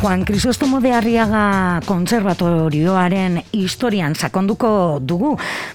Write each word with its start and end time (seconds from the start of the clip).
Juan 0.00 0.24
Crisostomo 0.24 0.80
de 0.80 0.92
Arriaga 0.92 1.80
konservatorioaren 1.82 3.40
historian 3.50 4.14
sakonduko 4.14 5.00
dugu. 5.02 5.32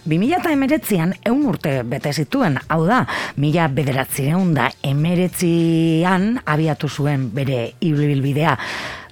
2008an 0.07 1.17
eun 1.27 1.41
urte 1.51 1.73
bete 1.83 2.13
zituen, 2.13 2.55
hau 2.71 2.85
da, 2.87 3.01
mila 3.35 3.67
bederatzireun 3.67 4.53
da 4.55 4.69
emeretzian 4.79 6.37
abiatu 6.45 6.87
zuen 6.87 7.27
bere 7.35 7.73
ibilbidea 7.83 8.55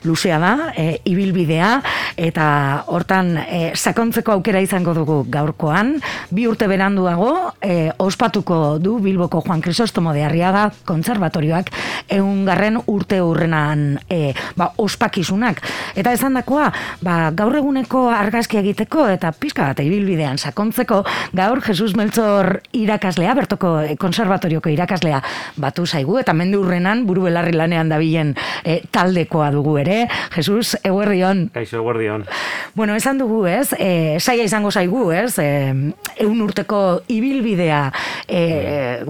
luzea 0.03 0.39
da, 0.41 0.53
e, 0.75 1.01
ibilbidea, 1.05 1.71
eta 2.17 2.45
hortan 2.91 3.35
e, 3.41 3.61
sakontzeko 3.75 4.35
aukera 4.35 4.61
izango 4.63 4.93
dugu 4.97 5.21
gaurkoan. 5.31 5.95
Bi 6.31 6.47
urte 6.49 6.67
beranduago, 6.71 7.53
e, 7.61 7.91
ospatuko 8.01 8.77
du 8.81 8.97
Bilboko 8.99 9.41
Juan 9.45 9.61
Crisostomo 9.61 10.13
de 10.13 10.23
Arriaga 10.25 10.69
konservatorioak 10.85 11.71
eungarren 12.11 12.79
urte 12.87 13.21
urrenan 13.21 13.99
e, 14.09 14.33
ba, 14.57 14.71
ospakizunak. 14.81 15.61
Eta 15.95 16.13
esan 16.15 16.37
dakoa, 16.39 16.69
ba, 17.01 17.17
gaur 17.35 17.55
eguneko 17.59 18.07
argazki 18.11 18.59
egiteko 18.61 19.07
eta 19.11 19.31
pizka 19.37 19.69
bat 19.69 19.81
ibilbidean 19.83 20.39
sakontzeko, 20.41 21.01
gaur 21.37 21.61
Jesus 21.65 21.93
Meltzor 21.97 22.61
irakaslea, 22.77 23.35
bertoko 23.37 23.73
e, 23.85 23.95
konservatorioko 24.01 24.71
irakaslea 24.71 25.21
batu 25.61 25.85
zaigu, 25.85 26.17
eta 26.21 26.33
mendu 26.37 26.61
urrenan 26.65 27.05
buru 27.07 27.27
belarri 27.27 27.55
lanean 27.55 27.91
dabilen 27.91 28.35
e, 28.63 28.81
taldekoa 28.91 29.51
dugu 29.53 29.77
ere, 29.81 29.90
Jesus, 30.35 30.77
eguerdion. 30.83 31.47
Kaixo, 31.53 31.79
eguerdion. 31.81 32.25
Bueno, 32.75 32.95
esan 32.95 33.19
dugu, 33.21 33.45
ez? 33.49 33.71
E, 33.77 34.19
saia 34.19 34.45
izango 34.47 34.71
zaigu, 34.71 35.09
ez? 35.15 35.37
E, 35.41 35.47
eun 36.23 36.43
urteko 36.45 37.01
ibilbidea 37.11 37.81
e, 38.27 38.43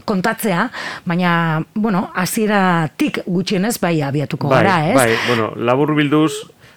kontatzea, 0.06 0.68
baina, 1.06 1.34
bueno, 1.76 2.08
hasiera 2.16 2.90
tik 2.98 3.24
gutxienez 3.28 3.78
bai 3.82 4.00
abiatuko 4.06 4.50
bai, 4.52 4.64
gara, 4.64 4.80
ez? 4.90 4.98
Bai, 4.98 5.12
bueno, 5.28 5.52
labur 5.56 5.96
bilduz, 5.98 6.32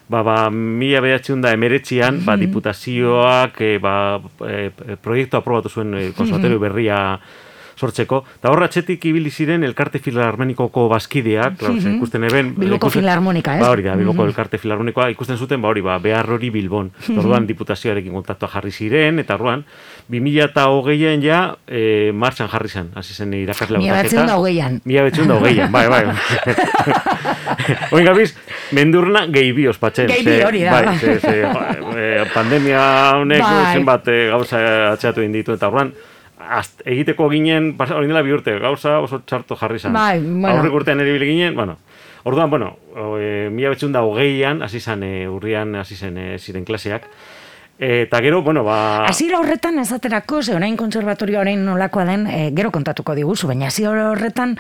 ba, 0.08 0.22
ba, 0.22 0.36
mila 0.50 1.00
behatxeun 1.04 1.42
da 1.44 1.54
emeretzian, 1.56 2.20
ba, 2.26 2.36
diputazioak, 2.40 3.60
e, 3.60 3.78
ba, 3.82 3.96
e, 4.48 4.98
proiektu 5.02 5.40
aprobatu 5.40 5.72
zuen 5.72 5.96
e, 5.98 6.58
berria 6.60 7.00
sortzeko. 7.76 8.22
Eta 8.38 8.50
horra 8.52 8.68
txetik 8.68 9.04
ibili 9.10 9.30
ziren 9.30 9.64
elkarte 9.64 9.98
filarmonikoko 9.98 10.88
bazkideak, 10.88 11.60
mm 11.60 11.78
-hmm. 11.78 11.96
ikusten 11.96 12.24
eben... 12.24 12.54
Bilboko 12.58 12.90
filarmonika, 12.90 13.56
ez? 13.56 13.60
Ba 13.60 13.70
hori 13.70 13.82
da, 13.82 13.96
Bilboko 13.96 14.18
mm 14.18 14.24
-hmm. 14.24 14.28
elkarte 14.28 14.58
filarmonikoa 14.58 15.08
ikusten 15.10 15.38
zuten, 15.38 15.62
ba 15.62 15.68
hori, 15.68 15.82
ba, 15.82 15.98
behar 15.98 16.30
hori 16.30 16.50
Bilbon. 16.50 16.86
Mm 16.86 16.92
-hmm. 17.06 17.18
Orduan 17.18 17.46
diputazioarekin 17.46 18.12
kontaktua 18.12 18.48
jarri 18.48 18.70
ziren, 18.70 19.18
eta 19.18 19.34
orduan, 19.34 19.64
2000 20.10 20.44
eta 20.44 20.66
hogeian 20.68 21.22
ja, 21.22 21.56
e, 21.66 22.12
martxan 22.12 22.48
jarri 22.48 22.68
zen, 22.68 22.90
hasi 22.94 23.14
zen 23.14 23.32
irakaslea 23.34 23.80
Mila 23.80 24.02
betzen 24.02 24.26
da 24.26 24.36
hogeian. 24.36 24.80
Mila 24.84 25.02
betzen 25.02 25.28
da 25.28 25.34
hogeian, 25.34 25.72
bai, 25.72 25.88
bai. 25.88 26.04
Oin 27.94 28.04
gabiz, 28.04 28.34
mendurna 28.76 29.26
gehi 29.32 29.52
bi 29.56 29.68
ospatzen. 29.70 30.08
Gehi 30.10 30.24
bi 30.26 30.40
hori 30.44 30.64
da. 30.64 30.72
Bai, 30.72 30.98
ze, 30.98 31.18
ze, 31.20 31.36
e, 31.42 32.24
pandemia 32.34 32.82
honek 33.20 33.42
bai. 33.42 33.76
zenbat 33.78 34.08
e, 34.08 34.18
gauza 34.32 34.60
atxeatu 34.92 35.24
inditu, 35.24 35.56
eta 35.56 35.70
orduan, 35.70 35.94
Azt, 36.44 36.82
egiteko 36.84 37.28
ginen, 37.32 37.72
hori 37.78 38.08
dela 38.10 38.22
bi 38.22 38.32
urte, 38.34 38.58
gauza 38.60 38.98
oso 39.00 39.22
txarto 39.24 39.56
jarri 39.56 39.78
zan. 39.78 39.94
Bai, 39.96 40.18
bueno. 40.20 40.56
Aurrik 40.58 40.74
urtean 40.76 41.00
ere 41.00 41.16
ginen, 41.22 41.54
bueno, 41.56 41.78
orduan, 42.24 42.50
bueno, 42.50 42.74
e, 43.16 43.48
mila 43.52 43.72
betxun 43.72 43.94
da 43.94 44.04
hogeian, 44.04 44.62
hasi 44.62 44.80
zan, 44.80 45.02
e, 45.02 45.28
urrian 45.28 45.74
hasi 45.80 45.96
zen 45.96 46.18
e, 46.18 46.26
ziren 46.38 46.64
klaseak, 46.68 47.08
Eta 47.76 48.20
gero, 48.22 48.40
bueno, 48.42 48.62
ba... 48.62 49.04
Azira 49.10 49.40
horretan 49.40 49.80
ezaterako, 49.82 50.42
ze 50.46 50.54
orain 50.54 50.76
konservatorio 50.78 51.40
orain 51.40 51.64
nolakoa 51.66 52.04
den, 52.06 52.26
e, 52.30 52.52
gero 52.54 52.70
kontatuko 52.70 53.16
diguzu, 53.18 53.48
baina 53.50 53.66
azira 53.66 53.90
horretan, 54.12 54.52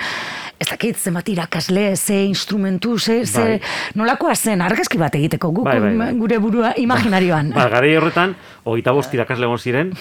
ez 0.58 0.66
dakit, 0.66 0.96
zenbat 0.98 1.28
irakasle, 1.30 1.94
ze 1.96 2.24
instrumentu, 2.26 2.96
ze, 2.98 3.20
ze 3.24 3.44
Bai. 3.44 3.60
nolakoa 3.94 4.34
zen, 4.34 4.60
argazki 4.66 4.98
bat 4.98 5.14
egiteko 5.14 5.52
guk, 5.54 5.64
Bai, 5.64 5.78
bai, 5.78 5.92
bai. 5.96 6.08
gure 6.18 6.38
burua 6.42 6.72
imaginarioan. 6.76 7.52
Ba, 7.54 7.68
gara 7.70 7.86
horretan, 8.00 8.34
hogeita 8.64 8.92
bost 8.96 9.14
irakasle 9.14 9.46
egon 9.46 9.58
ziren, 9.62 9.92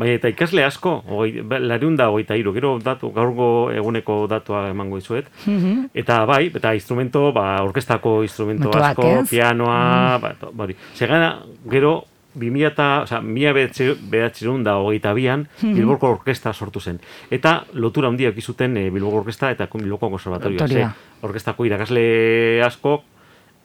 baina 0.00 0.14
eta 0.14 0.32
ikasle 0.32 0.64
asko, 0.64 0.94
hogei, 1.12 1.42
ba, 1.44 1.58
lariun 1.60 1.96
da 2.00 2.08
hogeita 2.08 2.36
iru, 2.40 2.54
gero 2.56 2.78
datu, 2.80 3.10
gaurgo 3.12 3.68
eguneko 3.70 4.22
datua 4.32 4.70
emango 4.72 4.96
dizuet, 4.96 5.28
eta 5.92 6.22
bai, 6.24 6.46
eta 6.48 6.72
instrumento, 6.74 7.32
ba, 7.36 7.60
orkestako 7.66 8.22
instrumento 8.24 8.70
Motoak, 8.72 8.88
asko, 8.96 9.10
ez? 9.20 9.28
pianoa, 9.28 10.16
ba, 10.24 10.32
to, 10.40 10.52
ba, 10.56 10.64
hori. 10.64 10.76
Segana, 10.96 11.34
gero, 11.68 11.98
2000 12.34 12.66
eta, 12.66 12.88
oza, 13.02 13.20
mila 13.20 13.52
behatxerun 13.52 14.64
da 14.64 14.78
hogeita 14.80 15.12
bian, 15.12 15.46
Bilboko 15.60 16.10
Orkesta 16.16 16.52
sortu 16.52 16.80
zen. 16.80 17.00
Eta 17.30 17.64
lotura 17.74 18.08
handiak 18.08 18.36
izuten 18.40 18.76
e, 18.76 18.88
Bilboko 18.90 19.22
Orkesta 19.22 19.50
eta 19.52 19.68
Bilboko 19.72 20.10
Konservatorioa. 20.10 20.68
Ze, 20.68 20.86
orkestako 21.22 21.66
irakasle 21.68 22.62
asko, 22.64 23.02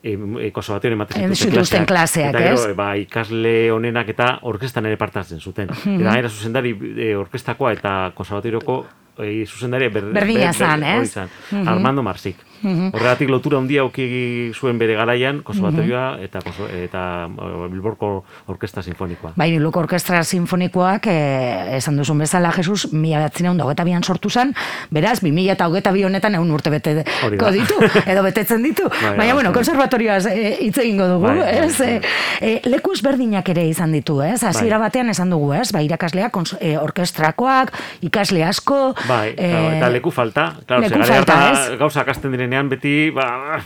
e, 0.04 0.14
e, 0.14 0.52
konservatorioan 0.52 1.00
ematen 1.00 1.32
Eh, 1.32 1.36
zituzten 1.36 1.86
klaseak, 1.86 2.30
eta 2.36 2.44
gero, 2.44 2.70
ez? 2.70 2.76
ba, 2.76 2.92
ikasle 3.00 3.72
honenak 3.72 4.10
eta 4.14 4.40
orkestan 4.44 4.86
ere 4.86 4.98
partatzen 4.98 5.40
zuten. 5.40 5.70
Eta 5.72 6.18
era 6.20 6.30
zuzendari 6.30 6.76
e, 6.98 7.16
orkestako 7.16 7.70
eta 7.72 8.12
konservatorioko 8.16 8.86
e, 9.20 9.46
zuzendari 9.46 9.90
ber, 9.90 10.12
Berdina 10.14 10.54
zan, 10.54 10.84
hori 10.84 11.08
ez? 11.08 11.14
zan. 11.14 11.30
Armando 11.68 12.04
Marsik. 12.64 12.96
Horregatik 12.96 13.30
lotura 13.30 13.58
handia 13.58 13.82
auki 13.82 14.52
zuen 14.56 14.78
bere 14.80 14.96
garaian 14.96 15.42
konservatorioa 15.44 16.18
eta 16.24 16.40
konso- 16.42 16.68
eta 16.70 17.28
e, 17.28 17.68
Bilborko 17.72 18.24
Orkesta 18.48 18.82
Sinfonikoa. 18.82 19.34
Bai, 19.36 19.52
Bilboko 19.52 19.80
Orkestra 19.80 20.24
Sinfonikoak, 20.24 21.08
eh, 21.08 21.78
esan 21.78 21.98
duzun 21.98 22.18
bezala, 22.20 22.52
Jesus, 22.52 22.92
mila 22.94 23.20
behatzen 23.20 23.58
da 23.58 23.84
bian 23.84 24.04
sortu 24.04 24.30
zen, 24.30 24.54
beraz, 24.92 25.22
bi 25.22 25.32
mila 25.32 25.54
eta 25.54 25.68
hogeta 25.68 25.92
bi 25.92 26.04
honetan 26.04 26.36
egun 26.36 26.52
urte 26.52 26.70
bete 26.70 27.04
ditu, 27.04 27.76
edo 28.12 28.24
betetzen 28.24 28.64
ditu. 28.64 28.88
Bai, 28.90 29.02
Baina, 29.02 29.18
bai, 29.18 29.34
bueno, 29.34 29.50
bai. 29.50 29.56
konservatorioaz 29.56 30.26
eh, 30.28 30.58
hitz 30.62 30.78
egingo 30.78 31.08
dugu, 31.08 31.28
Bai, 31.28 31.38
bai, 31.40 31.58
ez? 31.66 31.78
bai. 31.80 31.90
Eh, 31.96 32.02
eh, 32.42 32.62
leku 32.66 32.94
ezberdinak 32.94 33.50
ere 33.50 33.68
izan 33.68 33.92
ditu, 33.92 34.22
ez? 34.22 34.44
Hasiera 34.44 34.78
batean 34.78 35.10
esan 35.10 35.30
dugu, 35.30 35.54
ez? 35.54 35.72
Ba, 35.72 35.82
irakasleak, 35.82 36.38
eh, 36.60 36.78
orkestrakoak, 36.78 37.74
ikasle 38.02 38.44
asko, 38.44 38.94
Bai, 39.08 39.34
eh, 39.38 39.50
claro, 39.52 39.72
eta 39.78 39.90
leku 39.90 40.12
falta. 40.12 40.48
Claro, 40.66 40.82
leku 40.82 41.04
falta? 41.04 41.40
Gauza 41.78 42.04
kasten 42.06 42.32
direnean 42.48 42.70
beti, 42.72 43.12
ba, 43.12 43.60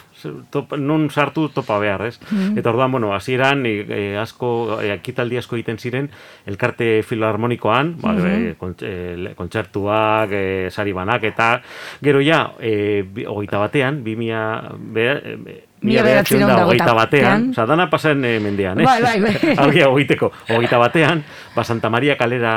top, 0.50 0.74
non 0.78 1.10
sartu 1.14 1.48
topa 1.54 1.78
behar, 1.80 2.02
ez? 2.10 2.18
Eta 2.58 2.70
orduan, 2.72 2.92
bueno, 2.92 3.14
hasieran 3.14 3.64
e, 3.66 3.74
e, 3.88 4.18
asko, 4.18 4.80
e, 4.82 4.90
ekitaldi 4.96 5.38
asko 5.38 5.56
egiten 5.56 5.78
ziren, 5.78 6.10
elkarte 6.50 7.02
filarmonikoan, 7.08 7.96
ba, 8.02 8.16
e, 8.18 8.56
kontz- 8.60 8.84
e, 8.84 9.16
le- 9.18 9.36
kontzertuak, 9.38 10.30
e, 10.34 10.70
sari 10.72 10.94
banak, 10.94 11.24
eta 11.30 11.62
gero 12.02 12.22
ja, 12.22 12.54
e, 12.60 13.04
hogeita 13.28 13.60
batean, 13.62 14.04
bi 14.04 14.16
mila, 14.16 14.74
be, 14.78 15.08
e, 15.12 15.60
Mila 15.82 16.04
bederatziehun 16.06 16.46
da 16.46 16.66
hogeita 16.68 16.94
batean, 16.94 17.46
oza, 17.56 17.64
dana 17.66 17.88
pasan 17.90 18.20
e, 18.24 18.36
mendean, 18.40 18.80
ez? 18.82 18.86
Bai, 18.86 19.02
bai, 19.02 19.16
bai. 19.24 19.54
Algia 19.64 19.88
hogeiteko, 19.90 20.28
hogeita 20.52 20.78
batean, 20.78 21.24
ba, 21.56 21.64
Santa 21.66 21.90
Maria 21.90 22.14
kalera 22.20 22.52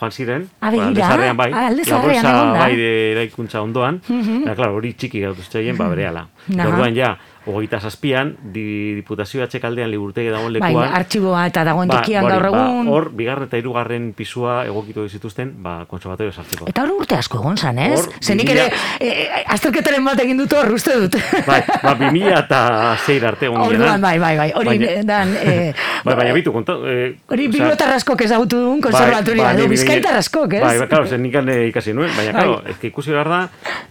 joan 0.00 0.10
ziren, 0.16 0.46
Ah, 0.60 0.70
ba, 0.70 0.70
begira, 0.70 0.86
Alde 0.88 1.02
Zaharrean, 1.02 1.36
bai, 1.36 1.50
ah, 1.52 1.66
Alde 1.68 1.82
La 1.84 1.90
Zaharrean 1.90 2.22
Bolsa, 2.24 2.30
egon 2.38 2.52
da. 2.54 2.58
bai, 2.64 2.76
de 2.80 2.88
eraikuntza 3.12 3.60
ondoan, 3.60 4.00
eta, 4.08 4.54
claro, 4.56 4.78
hori 4.80 4.94
txiki 4.96 5.20
gautu 5.26 5.44
zitzaien, 5.44 5.76
ba, 5.76 5.90
berehala. 5.92 6.24
Eta 6.48 6.62
Aha. 6.62 6.70
Orduan, 6.72 6.96
ja, 6.96 7.12
hogeita 7.50 7.80
zazpian, 7.80 8.36
di, 8.52 8.94
diputazioa 9.00 9.46
txekaldean 9.50 9.90
liburtegi 9.90 10.30
dagoen 10.32 10.52
bai, 10.58 10.70
lekuan, 10.70 10.94
artxiboa 11.00 11.46
eta 11.50 11.64
dagoen 11.64 11.88
ba, 11.88 12.00
tokian 12.00 12.26
gaur 12.28 12.46
egun. 12.50 12.86
Ba, 12.86 12.92
hor, 12.94 13.10
bigarren 13.16 13.48
eta 13.48 13.56
hirugarren 13.60 14.12
pisua 14.16 14.64
egokitu 14.66 15.06
zituzten, 15.08 15.54
ba, 15.62 15.84
konservatorio 15.90 16.32
sartzeko. 16.32 16.68
Eta 16.70 16.82
hor 16.86 16.94
urte 17.00 17.14
asko 17.18 17.38
egon 17.42 17.56
zan, 17.58 17.78
ez? 17.78 18.00
Zenik 18.20 18.46
bi 18.48 18.54
mila- 18.54 18.66
ere, 18.66 18.74
eh, 19.00 19.44
azterketaren 19.46 20.04
bat 20.04 20.20
egin 20.24 20.36
dut 20.38 20.52
hor, 20.52 20.72
uste 20.72 20.96
dut. 21.00 21.16
Bai, 21.46 21.60
ba, 21.82 21.94
2000 21.94 22.38
eta 22.38 22.60
zeir 23.06 23.26
arte 23.26 23.46
egon 23.46 23.66
ginenan. 23.68 24.00
bai, 24.00 24.18
bai, 24.18 24.36
bai. 24.36 24.50
Hori 24.54 24.66
Baina- 24.78 25.04
dan... 25.04 25.36
Eh, 25.42 25.72
Bai, 26.04 26.14
baina 26.16 26.32
bitu, 26.32 26.52
konta... 26.52 26.72
Eh, 26.88 27.16
Hori 27.28 27.44
osea, 27.46 27.52
bibliotar 27.52 27.90
askok 27.92 28.22
ezagutu 28.24 28.56
duen 28.56 28.80
konservatoria, 28.80 29.44
bai, 29.44 29.54
edo 29.58 29.66
ni- 29.66 29.68
bizkaitar 29.74 30.16
askok, 30.16 30.54
ez? 30.56 30.62
Bai, 30.64 30.78
bai, 30.78 30.86
claro, 30.88 31.06
zen 31.06 31.20
nikan 31.22 31.48
ikasi 31.68 31.92
nuen, 31.92 32.08
baina, 32.16 32.32
Bai. 32.32 32.44
claro, 32.46 32.78
que 32.80 32.86
ikusi 32.88 33.12
behar 33.12 33.28
da, 33.28 33.40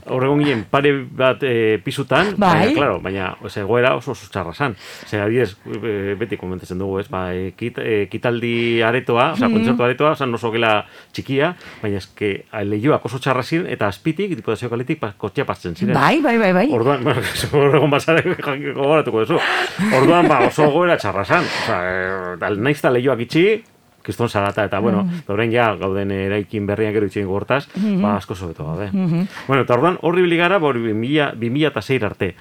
hor 0.09 0.23
egon 0.25 0.39
ginen 0.41 0.63
pare 0.71 0.93
bat 1.05 1.43
eh, 1.45 1.77
pisutan, 1.85 2.33
Bai. 2.35 2.49
baina, 2.65 2.73
claro, 2.73 2.95
baina, 2.99 3.27
ose, 3.49 3.63
goera 3.67 3.95
oso 3.97 4.13
oso 4.13 4.29
txarra 4.31 4.53
zan. 4.53 4.75
Zer, 5.09 5.23
adibidez, 5.25 5.55
eh, 5.83 6.15
beti 6.19 6.37
komentatzen 6.37 6.79
dugu, 6.79 6.99
ez, 7.01 7.07
ba, 7.11 7.25
eh, 7.33 7.51
kit, 7.57 7.77
eh, 7.83 8.07
kitaldi 8.11 8.81
aretoa, 8.85 9.31
oza, 9.33 9.49
kontzertu 9.51 9.83
aretoa, 9.83 10.13
oza, 10.15 10.29
oso 10.39 10.51
gela 10.53 10.85
txikia, 11.11 11.55
baina 11.81 11.97
ez 11.97 12.07
que 12.15 12.45
lehioak 12.63 13.05
oso 13.09 13.19
txarra 13.19 13.43
ziren, 13.43 13.67
eta 13.73 13.87
azpitik, 13.89 14.35
diputazio 14.37 14.69
kaletik, 14.69 14.99
pa, 15.01 15.13
kotxea 15.17 15.45
pasten 15.49 15.75
ziren. 15.75 15.93
Bai, 15.97 16.21
bai, 16.21 16.37
bai, 16.37 16.53
bai. 16.53 16.67
Orduan, 16.71 17.03
bueno, 17.03 17.21
hor 17.53 17.75
egon 17.81 17.91
basare 17.91 18.23
gogoratuko 18.29 19.25
duzu. 19.25 19.41
Orduan, 19.97 20.27
ba, 20.29 20.39
oso 20.47 20.69
goera 20.71 20.97
txarra 21.01 21.25
zan. 21.25 21.43
Osa, 21.63 21.81
e, 21.89 22.55
naiz 22.61 22.77
eta 22.79 22.91
lehioak 22.93 23.25
itxi, 23.25 23.45
kriston 24.01 24.29
zarata, 24.31 24.63
eta, 24.65 24.79
bueno, 24.79 25.03
Mm. 25.03 25.17
da 25.27 25.33
orain 25.33 25.51
ja, 25.51 25.65
gauden 25.75 26.11
eraikin 26.11 26.65
berrian 26.65 26.93
gero 26.95 27.05
itxein 27.05 27.27
gortaz, 27.27 27.67
Mm-hmm. 27.75 28.01
ba, 28.01 28.15
asko 28.17 28.33
sobeto 28.35 28.65
gabe. 28.65 28.89
Bueno, 29.47 29.63
eta 29.63 29.73
orduan, 29.75 29.97
horri 30.01 30.21
biligara, 30.23 30.57
ba, 30.57 30.67
hori 30.71 30.79
2000 30.87 31.33
2006 31.35 32.03
arte. 32.03 32.33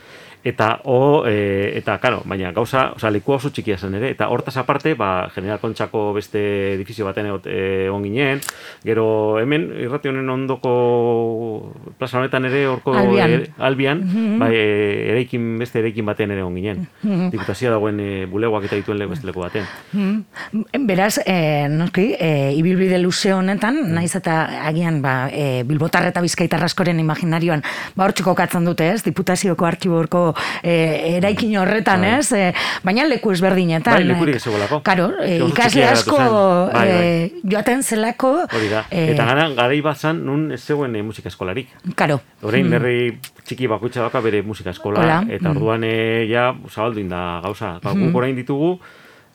Eta 0.49 0.81
o 0.85 1.25
e, 1.27 1.77
eta 1.79 1.99
claro, 1.99 2.23
baina 2.25 2.53
gauza, 2.53 2.93
o 2.97 2.99
sea, 2.99 3.11
leku 3.11 3.33
oso 3.37 3.51
txikia 3.51 3.79
zen 3.79 3.95
ere 3.99 4.11
eta 4.11 4.29
hortaz 4.33 4.57
aparte, 4.57 4.95
ba 4.95 5.29
General 5.35 5.61
Kontxako 5.61 6.13
beste 6.17 6.75
edifizio 6.75 7.05
baten 7.07 7.27
egon 7.29 8.03
ginen. 8.07 8.41
Gero 8.85 9.39
hemen 9.41 9.69
irrati 9.85 10.09
honen 10.09 10.29
ondoko 10.31 10.73
plaza 11.99 12.19
honetan 12.19 12.47
ere 12.49 12.67
horko 12.67 12.95
Albian, 12.97 13.31
e, 13.31 13.51
albian 13.59 14.03
Mhm. 14.05 14.39
bai, 14.39 14.53
e, 14.55 15.11
eraikin 15.13 15.59
beste 15.59 15.81
eraikin 15.81 16.07
baten 16.07 16.31
ere 16.31 16.41
egon 16.41 16.55
ginen. 16.57 16.87
Mhm. 17.03 17.31
Diputazioa 17.31 17.73
dagoen 17.77 18.01
e, 18.01 18.27
bulegoak 18.27 18.65
eta 18.65 18.77
dituen 18.77 18.99
leku 18.99 19.11
beste 19.11 19.27
leku 19.27 19.41
baten. 19.41 19.65
Mm. 19.93 20.87
Beraz, 20.87 21.19
e, 21.27 21.69
noski, 21.69 22.15
e, 22.19 22.53
ibilbide 22.57 22.99
luze 22.99 23.33
honetan, 23.35 23.81
naiz 23.95 24.15
eta 24.17 24.67
agian 24.69 25.03
ba, 25.03 25.29
e, 25.33 25.63
Bilbotar 25.69 26.07
eta 26.09 26.23
Bizkaitar 26.25 26.63
askoren 26.65 27.01
imaginarioan 27.01 27.63
ba 27.97 28.05
hortxiko 28.07 28.35
katzen 28.35 28.65
dute, 28.65 28.89
ez? 28.93 29.03
Diputazioko 29.05 29.67
arkiborko 29.67 30.35
e, 30.63 31.17
eraikin 31.17 31.57
horretan, 31.59 32.01
Bai. 32.01 32.19
ez? 32.19 32.33
E, 32.33 32.53
baina 32.85 33.05
leku 33.09 33.33
ezberdinetan. 33.33 33.95
Bai, 33.95 34.05
lekurik 34.09 34.35
e, 34.35 34.37
ez 34.37 34.43
zegoelako. 34.45 34.81
Karo, 34.87 35.09
e, 35.23 35.39
ikasle 35.49 35.85
asko. 35.89 36.19
Bai, 36.73 36.87
bai. 36.89 37.33
joaten 37.45 37.83
zelako... 37.83 38.35
Hori 38.53 38.69
da. 38.73 38.85
eta 38.91 39.25
gara, 39.25 39.49
garai 39.57 39.81
bat 39.85 39.97
zan, 39.99 40.25
nun 40.27 40.51
ez 40.53 40.61
zegoen 40.65 40.95
e, 40.97 41.03
musika 41.03 41.29
eskolarik. 41.33 41.69
Karo. 41.97 42.21
Orain 42.43 42.73
herri 42.73 43.19
txiki 43.45 43.67
bakoitza 43.71 44.01
dauka 44.05 44.21
bere 44.21 44.43
musika 44.43 44.71
eskola, 44.71 45.01
Hola. 45.03 45.21
eta 45.29 45.49
Mm. 45.49 45.57
orduan 45.57 45.85
e, 45.85 46.27
ja 46.29 46.51
zabaldu 46.69 47.01
inda 47.01 47.41
gauza. 47.43 47.79
Ba, 47.83 47.95
guk 47.97 48.15
orain 48.21 48.37
ditugu, 48.37 48.75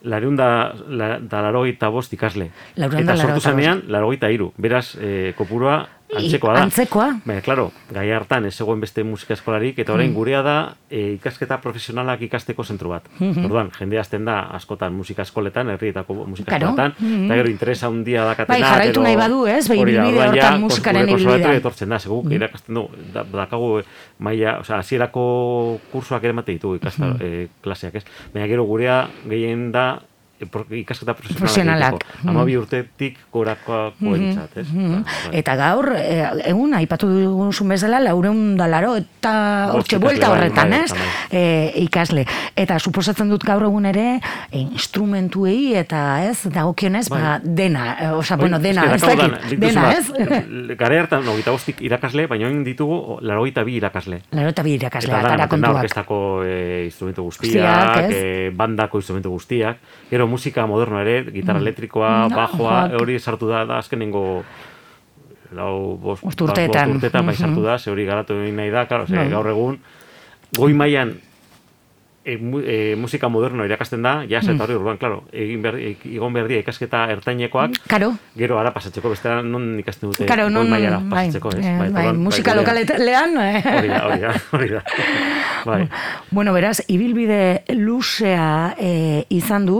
lareun 0.03 0.35
da, 0.35 0.73
la, 0.87 1.17
da 1.19 1.41
larogeita 1.41 1.87
bost 1.89 2.13
ikasle. 2.13 2.49
Laurehun 2.77 3.05
da 3.07 3.13
eta 3.13 3.21
sortu 3.21 3.33
laurogeita 3.33 3.33
bost. 3.33 3.45
zanean, 3.49 3.81
larogeita 3.87 4.29
iru. 4.29 4.51
Beraz, 4.57 4.95
e, 5.01 5.33
kopurua 5.37 5.87
antzekoa 6.17 6.53
da. 6.53 6.63
Antzekoa? 6.67 7.07
Baina, 7.25 7.41
klaro, 7.41 7.71
gai 7.93 8.05
hartan 8.11 8.45
ez 8.45 8.53
zegoen 8.55 8.79
beste 8.81 9.03
musika 9.03 9.33
eskolarik, 9.33 9.79
eta 9.79 9.93
orain 9.93 10.13
gurea 10.13 10.41
da 10.45 10.55
e, 10.89 11.13
ikasketa 11.17 11.57
profesionalak 11.63 12.21
ikasteko 12.27 12.63
zentru 12.63 12.89
bat. 12.93 13.07
Orduan, 13.19 13.71
jende 13.79 13.99
azten 13.99 14.25
da 14.25 14.39
askotan 14.57 14.93
musika 14.93 15.21
eskoletan, 15.25 15.69
herrietako 15.75 16.13
musika 16.25 16.51
Claro. 16.57 16.73
eskoletan, 16.73 17.25
eta 17.25 17.35
gero 17.41 17.49
interesa 17.49 17.87
handia 17.87 18.25
dakatena. 18.25 18.53
Bai, 18.59 18.61
jarraitu 18.69 19.01
nahi 19.01 19.15
badu, 19.15 19.45
ez? 19.47 19.67
Bai, 19.69 19.79
ja, 19.93 20.05
hortan 20.05 20.61
musikaren 20.61 21.09
ibilbidean. 21.09 21.55
etortzen 21.55 21.89
da, 21.89 21.99
seguk 21.99 22.31
irakasten 22.31 22.75
du, 22.75 22.87
da, 23.13 23.23
dakagu 23.23 23.79
eh, 23.79 23.85
maila, 24.19 24.59
osea, 24.59 24.77
hasierako 24.79 25.79
kursuak 25.91 26.23
ere 26.23 26.33
emate 26.35 26.51
ditugu 26.55 26.75
ikasta, 26.81 27.15
eh, 27.21 27.47
klaseak, 27.61 27.95
ez? 27.95 28.05
Baina 28.33 28.47
gero 28.47 28.63
gurea 28.69 29.07
gehien 29.29 29.71
da 29.71 30.01
ikasketa 30.41 31.13
Profesionalak. 31.13 31.99
profesionalak. 32.03 32.05
Ama 32.27 32.43
bi 32.43 32.55
urtetik 32.57 33.17
gorakoa 33.31 33.91
koentzat, 33.99 34.57
ez? 34.57 34.67
Ba, 34.73 34.99
bai. 35.03 35.39
Eta 35.39 35.55
gaur, 35.55 35.87
e, 35.95 36.17
egun, 36.49 36.73
aipatu 36.73 37.07
duguzun 37.07 37.69
bezala, 37.69 37.99
laureun 38.03 38.57
da 38.57 38.67
laro, 38.67 38.95
eta 38.99 39.71
hortxe 39.73 39.99
buelta 40.03 40.27
bai, 40.29 40.37
horretan, 40.37 40.69
bai, 40.69 40.79
ez? 40.83 40.93
E, 41.31 41.43
ikasle. 41.85 42.25
Eta 42.59 42.79
suposatzen 42.79 43.29
dut 43.31 43.45
gaur 43.47 43.63
egun 43.69 43.85
ere, 43.85 44.19
instrumentuei 44.51 45.75
eta 45.79 46.23
ez, 46.27 46.43
dagokionez, 46.51 47.07
ba, 47.13 47.39
dena, 47.43 47.85
osea, 48.17 48.37
bueno, 48.37 48.59
dena, 48.59 48.89
ez 48.95 49.01
dakit, 49.01 49.55
dena, 49.61 49.85
ez? 49.95 50.11
Gara 50.81 50.99
hartan, 51.03 51.23
hogeita 51.27 51.53
bostik 51.55 51.81
irakasle, 51.85 52.27
baina 52.27 52.49
oin 52.49 52.63
ditugu 52.65 53.19
larogeita 53.21 53.63
bi 53.63 53.77
irakasle. 53.79 54.21
Laro 54.35 54.51
eta 54.51 54.63
bi 54.65 54.73
Eta 54.73 54.87
irakasleak, 54.89 55.37
da, 55.37 55.47
kontuak. 55.47 55.75
orkestako 55.79 56.19
e, 56.43 56.85
instrumentu 56.89 57.23
Guztiak, 57.23 58.11
e, 58.11 58.49
bandako 58.55 58.99
instrumentu 58.99 59.29
guztiak, 59.31 59.77
gero 60.09 60.27
musika 60.33 60.65
moderno 60.67 60.99
ere, 61.03 61.19
gitarra 61.31 61.59
elektrikoa, 61.63 62.11
Mm, 62.27 62.35
bajoa, 62.35 62.77
joak. 62.89 63.01
hori 63.01 63.19
sartu 63.19 63.47
da, 63.53 63.63
da 63.69 63.77
azkenengo 63.83 64.23
lau, 65.53 65.97
bost, 66.01 66.23
urteetan. 66.25 66.89
bost 66.89 66.95
urteetan 66.97 67.25
bai 67.29 67.35
sartu 67.37 67.61
da, 67.63 67.77
ze 67.77 67.91
hori 67.93 68.05
garatu 68.09 68.33
nahi 68.33 68.71
da, 68.73 68.85
claro, 68.89 69.05
ze, 69.05 69.15
Bai. 69.15 69.29
gaur 69.29 69.47
egun, 69.51 69.77
goi 70.57 70.73
mailan 70.73 71.13
e, 72.25 72.37
mu, 72.37 72.59
e, 72.59 72.95
musika 72.95 73.27
moderno 73.29 73.65
irakasten 73.65 74.01
da, 74.01 74.23
Mm. 74.23 74.55
eta 74.55 74.63
hori 74.63 74.73
urban, 74.75 74.97
claro, 74.97 75.23
egin 75.31 75.61
behar, 75.61 75.75
e, 75.75 75.95
igon 76.05 76.33
behar 76.33 76.47
dira 76.47 76.59
ikasketa 76.61 77.05
ertainekoak, 77.11 77.71
Karo, 77.87 78.13
gero 78.35 78.59
ara 78.59 78.71
pasatzeko, 78.73 79.09
bestela 79.09 79.41
non 79.43 79.79
ikasten 79.79 80.09
dute 80.09 80.25
karo, 80.25 80.49
non, 80.49 80.69
bai, 80.69 80.83
pasatzeko, 81.09 81.49
ez? 81.57 81.65
eh, 81.65 81.75
bai, 81.79 81.87
orduan, 81.89 82.17
musika 82.23 82.53
gurea- 82.53 82.83
lokalean, 82.83 83.37
eh? 83.37 83.63
Hori 83.77 83.87
da, 83.87 84.05
hori 84.07 84.19
da, 84.21 84.33
hori 84.51 84.69
da. 84.69 84.83
Bai. 85.63 85.87
Bueno, 86.29 86.51
beraz, 86.51 86.81
ibilbide 86.91 87.63
luzea 87.71 88.75
e, 88.77 89.23
izan 89.29 89.65
du, 89.65 89.77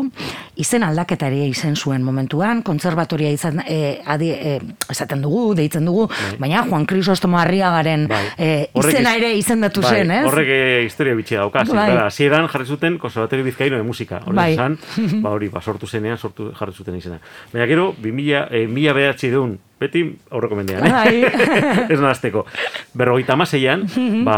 izen 0.55 0.83
aldaketa 0.85 1.27
ere 1.27 1.47
izen 1.49 1.75
zuen 1.75 2.03
momentuan, 2.07 2.61
kontserbatoria 2.63 3.29
izan, 3.35 3.59
e, 3.67 3.99
adi, 4.05 4.29
e, 4.31 4.53
esaten 4.89 5.21
dugu, 5.21 5.53
deitzen 5.59 5.83
dugu, 5.85 6.07
baina 6.39 6.63
Juan 6.69 6.85
Crisostomo 6.85 7.37
Arriagaren 7.37 8.07
Bai. 8.07 8.21
e, 8.37 8.49
izena 8.79 9.11
iz- 9.15 9.21
ere 9.23 9.33
izendatu 9.35 9.81
bai, 9.81 9.91
zen, 9.91 10.11
ez? 10.11 10.23
Horrek 10.25 10.53
historia 10.85 11.15
bitxia 11.19 11.39
dauka. 11.43 11.65
Bai. 11.73 11.89
Hasieran 12.33 12.49
jarri 12.49 12.65
zuten 12.65 12.97
konservatorio 12.97 13.45
bizkaino 13.45 13.77
de 13.77 13.83
musika. 13.83 14.19
Hori 14.25 14.35
Bai. 14.35 14.53
esan, 14.53 14.77
ba 15.21 15.29
hori, 15.29 15.49
ba, 15.53 15.61
sortu 15.61 15.85
zenean, 15.85 16.17
sortu 16.17 16.47
jarri 16.57 16.73
zuten 16.73 16.95
izena. 16.97 17.19
Baina 17.51 17.67
gero, 17.69 17.91
2000, 18.01 18.47
eh, 18.49 18.65
mila 18.67 18.93
behatzi 18.97 19.29
deun, 19.29 19.59
beti 19.79 20.01
aurreko 20.31 20.57
mendean, 20.57 20.87
eh? 20.87 20.91
Bai. 20.91 21.21
ez 21.93 21.99
nahazteko. 21.99 22.45
Berrogeita 22.97 23.37
amaseian, 23.37 23.85
ba, 24.25 24.37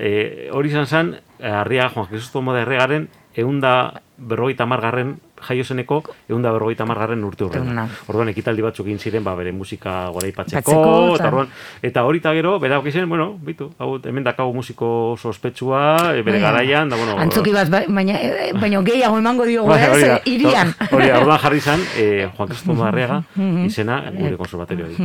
eh, 0.00 0.48
hori 0.50 0.72
izan 0.72 0.86
zen, 0.90 1.14
harria 1.38 1.88
Juan 1.94 2.10
Crisostomo 2.10 2.54
de 2.54 2.64
Herregaren, 2.64 3.08
eunda 3.36 4.00
berrogeita 4.20 4.66
margarren 4.66 5.16
jaio 5.40 5.64
zeneko 5.64 6.02
eunda 6.28 6.50
berrogeita 6.52 6.84
margarren 6.84 7.22
urte 7.24 7.46
urrena. 7.46 7.86
Orduan 8.12 8.28
ekitaldi 8.28 8.60
batzuk 8.60 8.84
egin 8.90 8.98
ziren 9.00 9.24
ba 9.24 9.32
bere 9.38 9.52
musika 9.56 10.10
goraipatzeko 10.12 10.60
Patzeko, 10.60 11.14
eta 11.16 11.28
orduan 11.30 11.48
eta 11.82 12.02
hori 12.04 12.18
eta 12.20 12.34
gero 12.36 12.58
bera 12.60 12.82
izen, 12.84 13.08
bueno, 13.08 13.38
bitu, 13.40 13.70
hau 13.78 13.98
hemen 14.04 14.24
dakagu 14.24 14.52
musiko 14.52 15.16
sospetsua, 15.16 16.12
e, 16.14 16.20
bere 16.22 16.40
garaian, 16.40 16.90
da 16.90 16.96
bueno. 16.96 17.16
Antzoki 17.16 17.52
bat, 17.52 17.70
ba- 17.70 17.86
baina, 17.88 18.18
e, 18.20 18.52
baina 18.52 18.82
gehiago 18.82 19.16
emango 19.16 19.46
diogu, 19.48 19.68
Bai, 19.70 19.80
ez, 19.80 20.00
da. 20.06 20.16
e, 20.18 20.20
irian. 20.34 20.74
Hori 20.92 21.08
orduan 21.10 21.38
jarri 21.38 21.56
izan, 21.64 21.80
eh, 21.96 22.28
Juan 22.36 22.48
Cristomo 22.48 22.84
Arriaga 22.84 23.22
izena 23.70 24.02
gure 24.12 24.36
konservatorioari. 24.36 24.96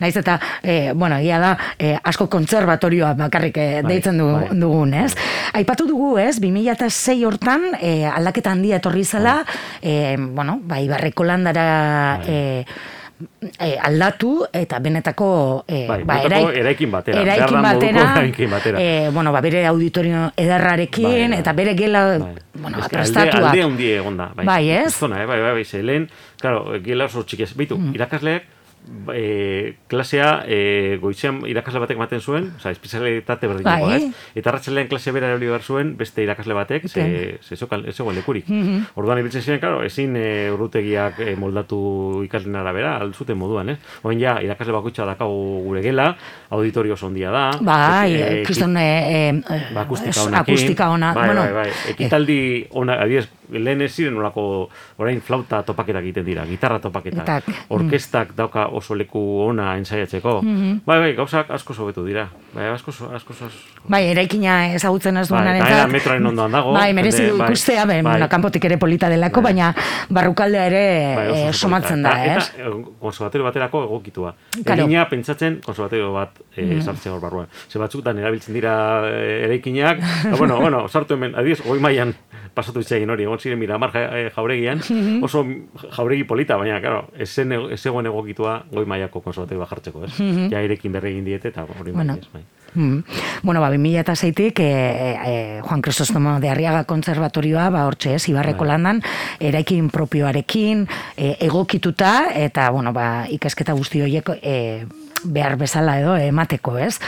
Naiz 0.00 0.16
eta, 0.16 0.38
e, 0.62 0.92
bueno, 0.94 1.16
egia 1.18 1.38
da, 1.42 1.52
e, 1.78 1.96
asko 2.02 2.28
kontserbatorioa 2.30 3.14
bakarrik 3.18 3.56
e, 3.58 3.68
deitzen 3.86 4.18
du, 4.18 4.28
bai. 4.32 4.48
dugun, 4.58 4.94
ez? 4.94 5.12
Aipatu 5.58 5.86
dugu, 5.88 6.16
ez, 6.22 6.36
2006 6.40 7.24
hortan, 7.26 7.70
e, 7.80 8.04
aldaketa 8.06 8.52
handia 8.54 8.78
etorri 8.78 9.04
zela, 9.04 9.40
e, 9.82 10.16
bueno, 10.18 10.60
bai, 10.62 10.86
barreko 10.88 11.24
landara 11.24 12.20
e, 12.26 12.38
e, 13.58 13.72
aldatu 13.82 14.44
eta 14.54 14.78
benetako 14.78 15.64
e, 15.66 15.80
Bai, 15.88 16.02
ba, 16.06 16.20
benetako 16.22 16.50
eraikin 16.60 16.92
batera, 16.92 17.22
eraikin 17.24 17.62
batera, 17.62 18.04
eraikin 18.14 18.50
batera. 18.52 18.78
e, 18.82 19.10
bueno, 19.10 19.32
ba, 19.34 19.40
bere 19.42 19.64
auditorio 19.66 20.28
edarrarekin 20.36 21.32
Bai, 21.32 21.40
eta 21.40 21.52
bere 21.58 21.74
gela 21.78 22.04
Bai. 22.18 22.34
bueno, 22.54 22.76
Ez 22.78 22.84
ba, 22.84 22.88
que 22.88 22.96
prestatuak. 22.96 23.44
Alde, 23.50 23.62
alde 23.62 23.90
egon 23.96 24.16
da. 24.16 24.30
Bai, 24.36 24.46
Bai, 24.46 24.70
ez? 24.70 24.94
Zona, 24.94 25.22
eh? 25.22 25.26
bai, 25.26 25.40
bai, 25.40 25.52
bai, 25.58 25.64
ze, 25.64 25.82
lehen, 25.82 26.08
claro, 26.40 26.78
gila 26.84 27.06
oso 27.10 27.24
txikiaz. 27.24 27.54
Beitu, 27.58 27.78
irakasleak, 27.94 28.46
e, 29.14 29.76
klasea 29.88 30.44
e, 30.46 30.98
goizean 31.02 31.42
irakasle 31.48 31.80
batek 31.82 31.98
ematen 31.98 32.20
zuen, 32.20 32.48
oza, 32.56 32.72
espezialitate 32.72 33.48
berdinagoa, 33.50 33.88
Bai. 33.90 33.98
ez? 34.08 34.32
Eta 34.38 34.50
arratsalean 34.52 34.88
klase 34.90 35.12
bera 35.12 35.30
erabili 35.30 35.50
behar 35.50 35.62
zuen 35.62 35.94
beste 35.98 36.22
irakasle 36.24 36.56
batek, 36.56 36.88
ze, 36.88 37.38
ze 37.42 37.54
ez 37.54 37.96
zegoen 37.96 38.16
lekurik. 38.16 38.48
Orduan 38.94 39.20
ibiltzen 39.22 39.42
ziren, 39.42 39.60
claro, 39.60 39.82
ezin 39.86 40.16
e, 40.16 40.50
urrutegiak 40.54 41.20
e, 41.24 41.34
moldatu 41.36 42.22
ikasleen 42.26 42.56
arabera, 42.56 42.96
altzuten 43.02 43.38
moduan, 43.38 43.74
ez? 43.74 43.78
Oin 44.02 44.20
ja, 44.20 44.38
irakasle 44.44 44.72
bakoitza 44.76 45.06
dakagu 45.08 45.62
gure 45.66 45.82
gela, 45.84 46.10
auditorio 46.50 46.94
oso 46.98 47.08
handia 47.10 47.32
da. 47.34 47.46
Bai, 47.60 48.14
e, 48.14 48.42
kriston 48.46 48.76
e, 48.76 48.88
e, 49.08 49.32
Ba, 49.74 49.82
akustika 49.84 50.22
honekin. 50.22 50.40
akustika 50.40 50.90
ona. 50.90 51.12
Bai, 51.14 51.26
bueno, 51.28 51.42
bai, 51.42 51.52
bai. 51.64 51.72
Ekitaldi 51.94 52.40
ona, 52.70 53.00
adiez, 53.02 53.28
lehen 53.50 53.82
ez 53.82 53.92
ziren 53.94 54.16
olako, 54.18 54.68
orain 54.98 55.20
flauta 55.24 55.62
topaketak 55.66 56.02
egiten 56.02 56.26
dira, 56.26 56.44
gitarra 56.48 56.78
topaketak. 56.82 57.24
Etak, 57.24 57.48
Orkestak 57.74 58.34
dauka 58.36 58.66
oso 58.76 58.96
leku 58.98 59.20
ona 59.46 59.74
ensaiatzeko. 59.78 60.40
Bai, 60.86 60.98
bai, 60.98 61.12
gauzak 61.16 61.50
asko 61.54 61.74
sobetu 61.74 62.04
dira. 62.06 62.28
Bai, 62.54 62.68
asko, 62.72 62.92
asko, 63.14 63.34
asko, 63.34 63.48
Bai, 63.88 64.02
eraikina 64.12 64.74
ezagutzen 64.74 65.16
ez 65.16 65.28
Bai, 65.28 65.38
duenaren 65.38 65.62
eta 65.62 65.68
gainera 65.68 65.92
metroaren 65.92 66.30
ondoan 66.32 66.56
dago, 66.58 66.72
Bai, 66.76 66.92
merezi 66.96 67.26
du 67.26 67.36
bai, 67.38 67.48
ikustea, 67.48 67.84
bai, 67.86 68.00
bai. 68.02 68.12
bueno, 68.12 68.28
kanpotik 68.28 68.64
ere 68.68 68.78
polita 68.78 69.08
delako, 69.08 69.42
Bai. 69.42 69.52
baina 69.52 69.72
barrukaldea 70.08 70.66
ere 70.70 70.84
Bai, 71.16 71.26
oso 71.32 71.48
eh, 71.48 71.52
somatzen 71.52 72.02
da, 72.02 72.14
ez? 72.24 72.50
Eta, 72.50 72.68
eh, 72.68 72.74
konservatorio 73.00 73.48
baterako 73.48 73.84
egokitua. 73.88 74.34
Claro. 74.64 74.88
Egina 74.88 75.06
pentsatzen 75.08 75.60
konservatorio 75.64 76.12
bat 76.12 76.40
e, 76.56 76.80
sartzen 76.82 77.12
hor 77.12 77.20
barruan. 77.22 77.48
Ze 77.68 77.80
batzutan 77.80 78.18
erabiltzen 78.18 78.56
dira 78.56 78.74
e, 79.08 79.44
eraikinak, 79.46 80.02
bueno, 80.38 80.60
bueno, 80.60 80.86
sartu 80.88 81.14
hemen, 81.14 81.36
adiez, 81.38 81.60
goi 81.64 81.78
mailan 81.80 82.14
pasatu 82.54 82.80
itxegin 82.84 83.10
hori, 83.10 83.24
egon 83.28 83.38
ziren 83.38 83.58
miramar 83.58 83.92
ja, 83.94 84.04
eh, 84.18 84.28
jauregian, 84.34 84.82
oso 85.26 85.44
jauregi 85.96 86.24
polita, 86.24 86.56
baina, 86.56 86.80
claro, 86.80 87.08
ez 87.18 87.30
zegoen 87.30 88.06
egokitua 88.06 88.62
goi 88.72 88.86
mailako 88.86 89.20
konservatorio 89.24 89.64
bat 89.64 89.74
jartzeko, 89.74 90.04
ez? 90.04 90.14
Ja, 90.52 90.62
irekin 90.62 90.92
berri 90.92 91.14
egin 91.16 91.24
diete, 91.24 91.48
eta 91.48 91.66
hori 91.78 91.92
Bueno. 91.92 92.14
bai, 92.14 92.28
bai. 92.40 92.44
Mm. 92.74 92.98
Bueno, 93.42 93.60
ba, 93.60 93.70
2006-tik 93.72 94.60
eh, 94.60 95.16
eh, 95.26 95.60
Juan 95.62 95.80
Crisostomo 95.80 96.38
de 96.40 96.50
Arriaga 96.50 96.84
Kontserbatorioa, 96.84 97.70
ba, 97.70 97.86
hortxe 97.86 98.14
ez, 98.14 98.28
Ibarreko 98.28 98.64
Bai. 98.64 98.68
landan, 98.68 99.02
eraikin 99.40 99.88
propioarekin, 99.90 100.86
eh, 101.16 101.36
egokituta, 101.40 102.28
eta, 102.34 102.70
bueno, 102.70 102.92
ba, 102.92 103.24
ikasketa 103.30 103.72
guzti 103.72 104.02
horiek 104.02 104.30
eh, 104.42 104.84
behar 105.24 105.56
bezala 105.58 105.98
edo 106.00 106.16
emateko, 106.16 106.78
ez? 106.78 106.98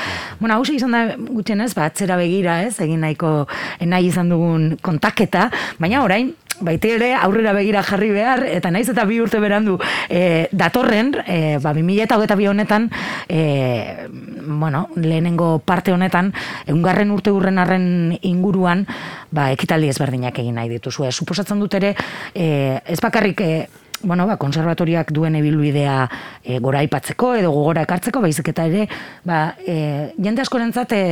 Bueno, 0.40 0.56
hau 0.56 0.64
izan 0.64 0.94
da 0.96 1.02
gutxienez, 1.16 1.72
ba, 1.74 1.88
atzera 1.90 2.16
begira, 2.20 2.62
ez? 2.66 2.78
Egin 2.80 3.02
nahiko 3.04 3.46
nahi 3.80 4.10
izan 4.10 4.30
dugun 4.32 4.76
kontaketa, 4.82 5.48
baina 5.78 6.04
orain, 6.04 6.34
baite 6.60 6.92
ere 6.96 7.10
aurrera 7.16 7.52
begira 7.56 7.82
jarri 7.86 8.10
behar, 8.12 8.44
eta 8.44 8.70
naiz 8.70 8.88
eta 8.92 9.06
bi 9.08 9.20
urte 9.22 9.40
berandu 9.40 9.78
e, 10.08 10.48
datorren, 10.52 11.14
e, 11.24 11.58
ba, 11.62 11.72
2000 11.76 12.04
eta 12.04 12.18
hogeta 12.18 12.36
bi 12.36 12.48
honetan, 12.50 12.90
e, 13.28 14.06
bueno, 14.44 14.88
lehenengo 14.96 15.58
parte 15.64 15.92
honetan, 15.92 16.32
egungarren 16.66 17.10
urte 17.14 17.32
urren 17.32 17.58
arren 17.62 18.18
inguruan, 18.20 18.86
ba, 19.30 19.50
ekitaldi 19.56 19.90
ezberdinak 19.92 20.38
egin 20.42 20.60
nahi 20.60 20.70
dituzu. 20.76 21.06
E, 21.08 21.12
suposatzen 21.12 21.60
dut 21.60 21.78
ere, 21.80 21.94
e, 22.34 22.80
ez 22.84 23.00
bakarrik, 23.00 23.40
e, 23.40 23.88
bueno, 24.02 24.26
ba, 24.26 24.36
konservatoriak 24.40 25.12
duen 25.12 25.36
ebilbidea 25.36 26.08
e, 26.42 26.58
gora 26.58 26.80
aipatzeko 26.80 27.34
edo 27.40 27.52
gogora 27.52 27.84
ekartzeko, 27.86 28.22
baizik 28.24 28.52
eta 28.52 28.66
ere, 28.70 28.88
ba, 29.24 29.54
e, 29.60 30.14
jende 30.18 30.44
askorentzat, 30.44 30.92
e, 30.96 31.02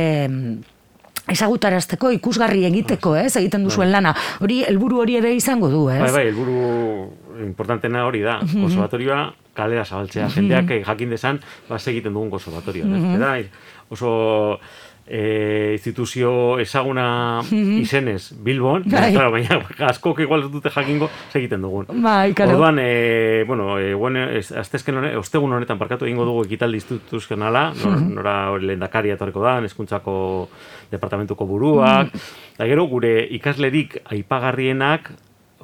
ezagutarazteko 1.29 2.11
ikusgarri 2.17 2.65
egiteko, 2.69 3.13
ez, 3.19 3.35
egiten 3.37 3.65
duzuen 3.67 3.89
bai. 3.89 3.99
lana. 3.99 4.15
Hori 4.41 4.63
helburu 4.65 5.03
hori 5.03 5.19
ere 5.19 5.33
izango 5.35 5.69
du, 5.69 5.83
ez? 5.93 5.99
Bai, 6.01 6.11
bai, 6.15 6.25
helburu 6.31 7.43
importantena 7.45 8.05
hori 8.07 8.23
da. 8.25 8.39
Mhm. 8.41 8.65
Konservatorioa 8.65 9.21
kalera 9.53 9.85
zabaltzea. 9.85 10.25
Mhm. 10.27 10.35
Jendeak 10.35 10.71
eh, 10.71 10.83
jakin 10.85 11.09
desan, 11.09 11.41
ba, 11.69 11.77
egiten 11.77 12.13
dugun 12.13 12.31
konservatorioa. 12.33 12.87
Mm 12.87 13.43
oso 13.89 14.59
e, 15.09 15.73
instituzio 15.73 16.59
ezaguna 16.59 17.41
mhm. 17.41 17.81
izenez 17.81 18.31
Bilbon, 18.37 18.83
bai. 18.85 19.11
claro, 19.15 19.31
baina 19.31 19.59
asko 19.89 20.13
igual 20.21 20.45
dute 20.51 20.69
jakingo 20.69 21.09
egiten 21.33 21.65
dugun. 21.65 21.89
Bai, 22.03 22.33
claro. 22.33 22.53
Orduan, 22.55 22.77
e, 22.79 23.43
bueno, 23.47 23.79
e, 23.79 23.93
bueno, 23.93 24.27
aztezken 24.37 25.01
honetan, 25.01 25.19
ostegun 25.19 25.53
honetan 25.57 25.81
parkatu 25.81 26.05
egingo 26.05 26.27
dugu 26.29 26.45
ekitaldi 26.45 26.77
instituzionala, 26.77 27.73
nora, 27.73 27.95
mhm. 27.95 28.13
nora 28.13 28.35
lehendakaria 28.61 29.17
etorreko 29.17 29.43
da, 29.43 29.57
eskuntzako 29.65 30.13
departamentuko 30.91 31.49
buruak, 31.49 32.13
mm 32.13 32.47
eta 32.59 32.65
gero 32.67 32.83
gure 32.91 33.21
ikaslerik 33.31 33.93
aipagarrienak 34.11 35.05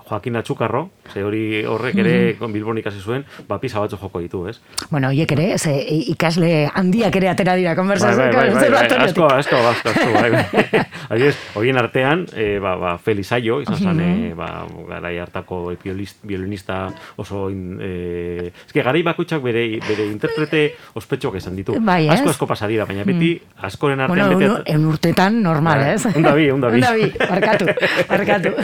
Joaquin 0.06 0.36
Atxukarro, 0.36 0.90
ze 1.12 1.24
hori 1.26 1.64
horrek 1.66 1.98
ere 1.98 2.16
mm 2.40 2.54
Bilbon 2.54 2.78
ikasi 2.78 3.02
zuen, 3.02 3.26
ba 3.50 3.58
pisa 3.60 3.82
batzu 3.82 3.98
joko 3.98 4.22
ditu, 4.22 4.46
ez? 4.48 4.60
Bueno, 4.92 5.10
hiek 5.12 5.32
ere, 5.34 5.58
ze 5.58 5.74
ikasle 6.14 6.70
handiak 6.74 7.16
ere 7.20 7.30
atera 7.32 7.56
dira 7.58 7.74
konversazioa. 7.76 8.30
Bai, 8.32 8.36
bai, 8.36 8.50
bai, 8.54 8.70
bai, 8.70 8.88
bai, 8.90 9.00
asko, 9.08 9.26
asko, 9.28 9.58
asko, 9.72 9.90
asko, 9.90 10.12
bai, 10.14 10.30
bai. 10.32 10.84
Adiez, 11.16 11.34
horien 11.58 11.78
artean, 11.82 12.26
e, 12.34 12.60
ba, 12.62 12.76
ba, 12.82 12.94
Feliz 13.02 13.32
Aio, 13.36 13.60
izan 13.66 13.82
zan, 13.82 14.00
e, 14.00 14.34
ba, 14.38 14.50
garai 14.90 15.18
hartako 15.20 15.74
violinista 15.82 16.86
oso, 17.18 17.50
in, 17.50 17.80
e, 17.82 18.52
eske, 18.52 18.84
garai 18.86 19.04
bakoitzak 19.06 19.44
bere, 19.44 19.66
bere 19.88 20.08
interprete 20.12 20.64
ospetxok 20.94 21.40
esan 21.42 21.58
ditu. 21.58 21.80
Bai, 21.82 22.06
asko, 22.14 22.32
asko 22.36 22.50
pasadira, 22.50 22.86
baina 22.86 23.04
beti, 23.08 23.34
askoren 23.68 24.06
artean 24.06 24.30
bueno, 24.30 24.40
beti... 24.40 24.52
Bueno, 24.52 24.64
en 24.66 24.88
urtetan 24.94 25.42
normal, 25.44 25.82
bai, 25.82 25.94
ez? 25.98 26.06
Undabi, 26.14 26.50
undabi. 26.54 26.82
Undabi, 26.82 27.12
markatu, 27.26 27.70
markatu. 28.10 28.56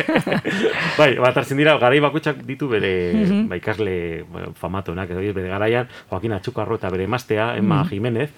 bai, 1.01 1.11
bat 1.21 1.30
hartzen 1.37 1.57
dira, 1.57 1.77
garai 1.77 1.99
bakoitzak 1.99 2.43
ditu 2.47 2.67
bere 2.67 3.13
mm 3.13 3.23
-hmm. 3.23 3.47
ba, 3.47 3.55
ikasle 3.55 4.23
bueno, 4.31 4.53
famatuenak, 4.53 5.09
edo 5.09 5.33
bere 5.33 5.47
garaian, 5.49 5.87
Joaquin 6.09 6.33
Atxukarro 6.33 6.75
eta 6.75 6.89
bere 6.89 7.03
emaztea, 7.03 7.55
Emma 7.57 7.83
mm 7.83 7.89
Jimenez, 7.89 8.29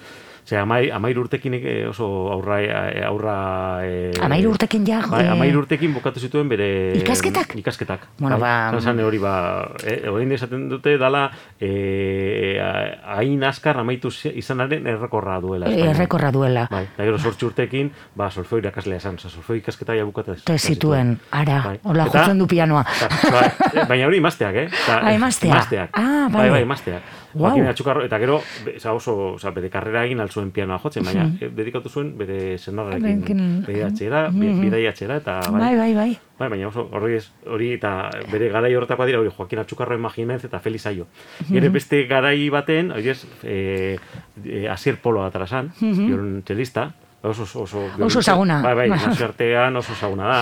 Ose, 0.43 0.57
amai, 0.59 0.89
amair 0.91 1.17
urtekin 1.19 1.53
eh, 1.55 1.87
oso 1.87 2.05
aurra... 2.33 2.57
Eh, 2.59 3.03
aurra 3.07 3.35
e, 3.87 4.11
amair 4.19 4.47
urtekin 4.49 4.83
ja? 4.85 4.99
Bai, 5.07 5.23
amair 5.31 5.55
urtekin 5.55 5.93
bukatu 5.95 6.19
zituen 6.19 6.49
bere... 6.51 6.67
Ikasketak? 6.99 7.55
Ikasketak. 7.61 8.09
Bueno, 8.19 8.35
bai, 8.41 8.73
ba... 8.75 8.81
Zan 8.83 8.99
hori, 8.99 9.21
ba... 9.23 9.35
E, 9.87 10.01
Oin 10.11 10.35
esaten 10.35 10.67
dute 10.67 10.97
dala 10.99 11.29
e, 11.63 12.59
hain 13.15 13.47
askar 13.47 13.79
amaitu 13.79 14.11
izanaren 14.33 14.83
errekorra 14.91 15.39
duela. 15.39 15.71
E, 15.71 15.87
errekorra 15.93 16.33
duela. 16.35 16.67
Bai, 16.71 16.89
da 16.97 17.07
gero 17.07 17.23
sortxu 17.23 17.53
urtekin, 17.53 17.93
ba, 18.19 18.27
solfeo 18.27 18.59
irakaslea 18.59 18.99
esan. 18.99 19.21
Solfeo 19.23 19.55
ikasketa 19.63 19.95
ja 19.95 20.03
bukatu 20.03 20.35
Te 20.43 20.59
zituen, 20.59 21.15
ara, 21.31 21.61
bai. 21.69 21.77
hola 21.87 22.11
jotzen 22.11 22.43
du 22.43 22.51
pianoa. 22.51 22.83
Bai, 23.31 23.47
baina 23.87 24.11
hori 24.11 24.19
imazteak, 24.19 24.63
eh? 24.65 24.69
Ta, 24.83 24.99
ah, 24.99 25.15
imazteak. 25.15 25.95
Ah, 25.95 26.27
bai, 26.33 26.49
bai, 26.51 26.65
imazteak. 26.67 27.22
Wow. 27.33 27.57
Atxukarro, 27.69 28.03
eta 28.05 28.19
gero, 28.19 28.41
oza, 28.75 28.93
oso, 28.93 29.15
oza, 29.33 29.51
bere 29.55 29.69
karrera 29.73 30.03
egin 30.05 30.19
altzuen 30.21 30.51
pianoa 30.51 30.79
jotzen, 30.79 31.05
baina 31.05 31.25
mm 31.25 31.51
dedikatu 31.53 31.89
zuen 31.89 32.13
bere 32.17 32.57
senarrarekin 32.57 33.41
bere 33.65 33.83
atxera, 33.87 34.27
mm 34.29 34.61
bidai 34.61 34.85
atxera, 34.87 35.17
eta 35.21 35.39
bai, 35.49 35.59
bai, 35.59 35.75
bai. 35.77 35.93
bai. 35.93 36.11
bai 36.39 36.49
baina 36.49 36.67
oso, 36.67 36.87
hori, 36.91 37.19
hori 37.49 37.71
eta 37.77 37.93
bere 38.31 38.49
garai 38.53 38.73
horretakoa 38.75 39.07
dira, 39.09 39.19
hori 39.21 39.31
Joaquin 39.35 39.63
Atxukarro 39.63 39.95
imaginez 39.97 40.43
eta 40.45 40.59
Feliz 40.59 40.85
Aio. 40.87 41.07
Mm 41.49 41.57
-hmm. 41.57 41.71
beste 41.71 42.03
garai 42.07 42.49
baten, 42.49 42.91
hori 42.91 43.09
ez, 43.09 43.25
e, 43.43 43.97
e, 44.43 44.67
Asier 44.69 44.97
Polo 44.97 45.23
atrasan, 45.23 45.71
mm 45.79 45.93
-hmm. 45.93 46.43
txelista, 46.43 46.91
oso 47.23 47.43
oso 47.63 47.79
oso 47.99 48.21
saguna. 48.21 48.61
Bai, 48.61 48.89
bai, 48.89 48.99
artean 49.23 49.75
oso 49.77 49.95
saguna 49.95 50.27
da. 50.27 50.39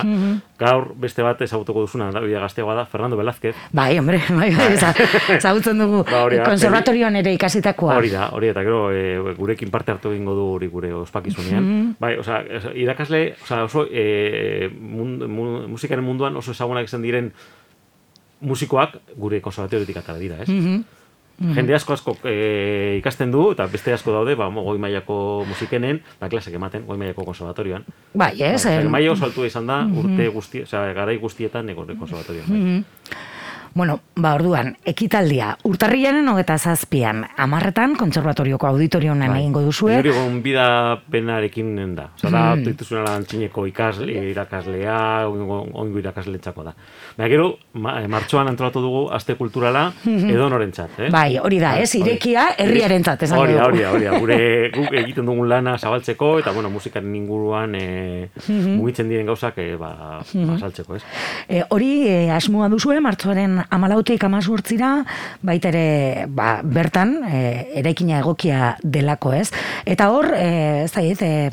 Gaur 0.58 0.92
beste 0.98 1.22
bat 1.22 1.40
ezagutuko 1.42 1.84
duzuna 1.86 2.10
da, 2.10 2.20
bia 2.20 2.40
gazteagoa 2.42 2.74
da, 2.74 2.84
Fernando 2.86 3.16
Velázquez. 3.16 3.54
Bai, 3.72 3.98
hombre, 3.98 4.18
bai, 4.38 4.50
bai, 4.54 4.68
ezagutzen 5.36 5.78
dugu 5.78 6.02
ba, 6.08 6.24
konservatorioan 6.44 7.16
ere 7.22 7.34
ikasitakoa. 7.38 7.96
Hori 8.00 8.10
da, 8.10 8.28
hori 8.34 8.50
eta 8.50 8.64
gero 8.66 8.90
e, 8.90 9.34
gurekin 9.38 9.70
parte 9.70 9.94
hartu 9.94 10.10
egingo 10.10 10.34
du 10.34 10.46
hori 10.56 10.70
gure 10.72 10.92
ospakizunean. 11.04 11.62
Mm 11.62 11.94
Bai, 12.02 12.16
osea, 12.18 12.42
irakasle, 12.74 13.36
osea, 13.44 13.62
oso 13.68 13.84
e, 13.86 14.68
mund, 14.72 15.22
musikaren 15.70 16.04
munduan 16.04 16.36
oso 16.36 16.50
ezagunak 16.50 16.88
izan 16.90 17.04
diren 17.06 17.30
musikoak 18.42 18.98
gure 19.14 19.38
konservatoriotik 19.40 20.02
atara 20.02 20.18
dira, 20.18 20.42
ez? 20.42 20.48
Mm 20.48 20.66
-hmm. 20.66 20.82
Jende 21.40 21.74
asko 21.74 21.96
asko 21.96 22.16
e, 22.28 22.98
ikasten 23.00 23.32
du, 23.32 23.48
eta 23.54 23.66
beste 23.70 23.92
asko 23.94 24.12
daude, 24.14 24.36
ba, 24.38 24.46
goi 24.52 24.78
mailako 24.78 25.16
musikenen, 25.48 26.00
ba, 26.20 26.28
klasek 26.30 26.54
ematen, 26.54 26.86
goi 26.86 26.98
mailako 27.00 27.24
konservatorioan. 27.26 27.84
Bai, 28.14 28.34
ez? 28.42 28.62
Ba, 28.68 28.78
maia 28.92 29.12
oso 29.12 29.26
altu 29.26 29.46
izan 29.48 29.66
da, 29.66 29.82
urte 29.86 30.28
guzti, 30.34 30.62
o 30.62 30.82
garai 30.94 31.16
guztietan 31.18 31.66
negore 31.66 31.98
konservatorioan. 31.98 32.52
Bai. 32.52 32.84
Bueno, 33.74 34.00
ba, 34.16 34.34
orduan, 34.36 34.74
ekitaldia, 34.84 35.54
urtarriaren 35.64 36.26
hogeta 36.28 36.58
zazpian, 36.58 37.22
amarretan, 37.40 37.94
kontserbatorioko 37.96 38.68
auditorioan 38.68 39.22
bai. 39.24 39.38
egingo 39.40 39.62
duzue. 39.64 39.94
Hori 39.96 40.12
egon 40.12 40.40
bida 40.44 40.66
penarekin 41.10 41.70
da. 41.96 42.10
Osa, 42.18 42.28
da, 42.28 42.42
hmm. 42.52 42.64
dituzuna 42.66 43.04
lan 43.06 43.24
txineko 43.24 43.64
ikasle, 43.70 44.12
irakaslea, 44.32 44.98
oingo 45.28 46.02
irakasle 46.02 46.38
txako 46.42 46.66
da. 46.68 46.74
Baina 47.16 47.30
gero, 47.32 47.46
ma, 47.80 47.96
eh, 48.02 48.10
martxoan 48.12 48.50
antolatu 48.52 48.82
dugu, 48.84 49.02
aste 49.16 49.38
kulturala, 49.40 49.86
hmm. 50.04 50.28
edo 50.34 50.50
noren. 50.52 50.72
Eh? 50.72 51.08
Bai, 51.12 51.38
hori 51.40 51.58
da, 51.60 51.74
ez, 51.80 51.90
irekia, 51.96 52.50
herriaren 52.60 53.02
txat, 53.04 53.24
esan 53.26 53.40
hori, 53.40 53.56
hori, 53.60 53.82
hori, 53.88 54.06
gure 54.20 54.38
guk 54.76 54.92
egiten 55.00 55.28
dugun 55.28 55.48
lana 55.48 55.78
zabaltzeko, 55.78 56.34
eta, 56.42 56.52
bueno, 56.52 56.70
musikaren 56.72 57.12
inguruan 57.16 57.74
e, 57.76 58.28
mugitzen 58.48 59.08
diren 59.08 59.28
gauzak, 59.28 59.58
e, 59.60 59.76
ba, 59.80 60.20
asaltzeko, 60.20 60.96
ez? 60.96 61.02
E, 61.48 61.64
hori, 61.68 61.92
e, 62.08 62.16
asmoa 62.32 62.70
duzue, 62.72 63.00
martxoaren 63.04 63.61
amalautik 63.70 64.24
amazurtzira, 64.24 65.04
baitere 65.42 66.26
ba, 66.28 66.60
bertan, 66.64 67.18
e, 67.28 67.40
eraikina 67.82 68.18
egokia 68.20 68.76
delako 68.82 69.32
ez. 69.36 69.50
Eta 69.86 70.10
hor, 70.10 70.30
e, 70.36 70.84
ez 70.84 70.92
da, 70.92 71.02
e, 71.02 71.50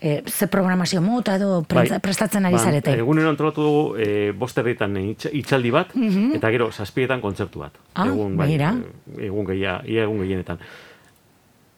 e, 0.00 0.22
ze 0.26 0.46
programazio 0.48 1.00
mota 1.00 1.36
edo 1.36 1.64
bai. 1.68 1.86
prestatzen 2.02 2.46
ari 2.46 2.56
ba, 2.56 2.62
zarete? 2.62 2.96
Egunen 2.98 3.26
antolatu 3.26 3.62
dugu 3.62 3.82
e, 3.96 4.32
bosterritan 4.32 4.96
itxaldi 4.98 5.70
bat, 5.70 5.94
mhm. 5.94 6.32
eta 6.38 6.50
gero, 6.50 6.70
zazpietan 6.72 7.20
kontzertu 7.20 7.62
bat. 7.62 7.76
Ah, 7.94 8.08
egun, 8.08 8.36
bai, 8.36 8.54
e, 8.54 9.26
egun 9.28 9.46
gehia, 9.46 9.80
ia 9.86 10.08
egun 10.08 10.24
gehienetan. 10.24 10.62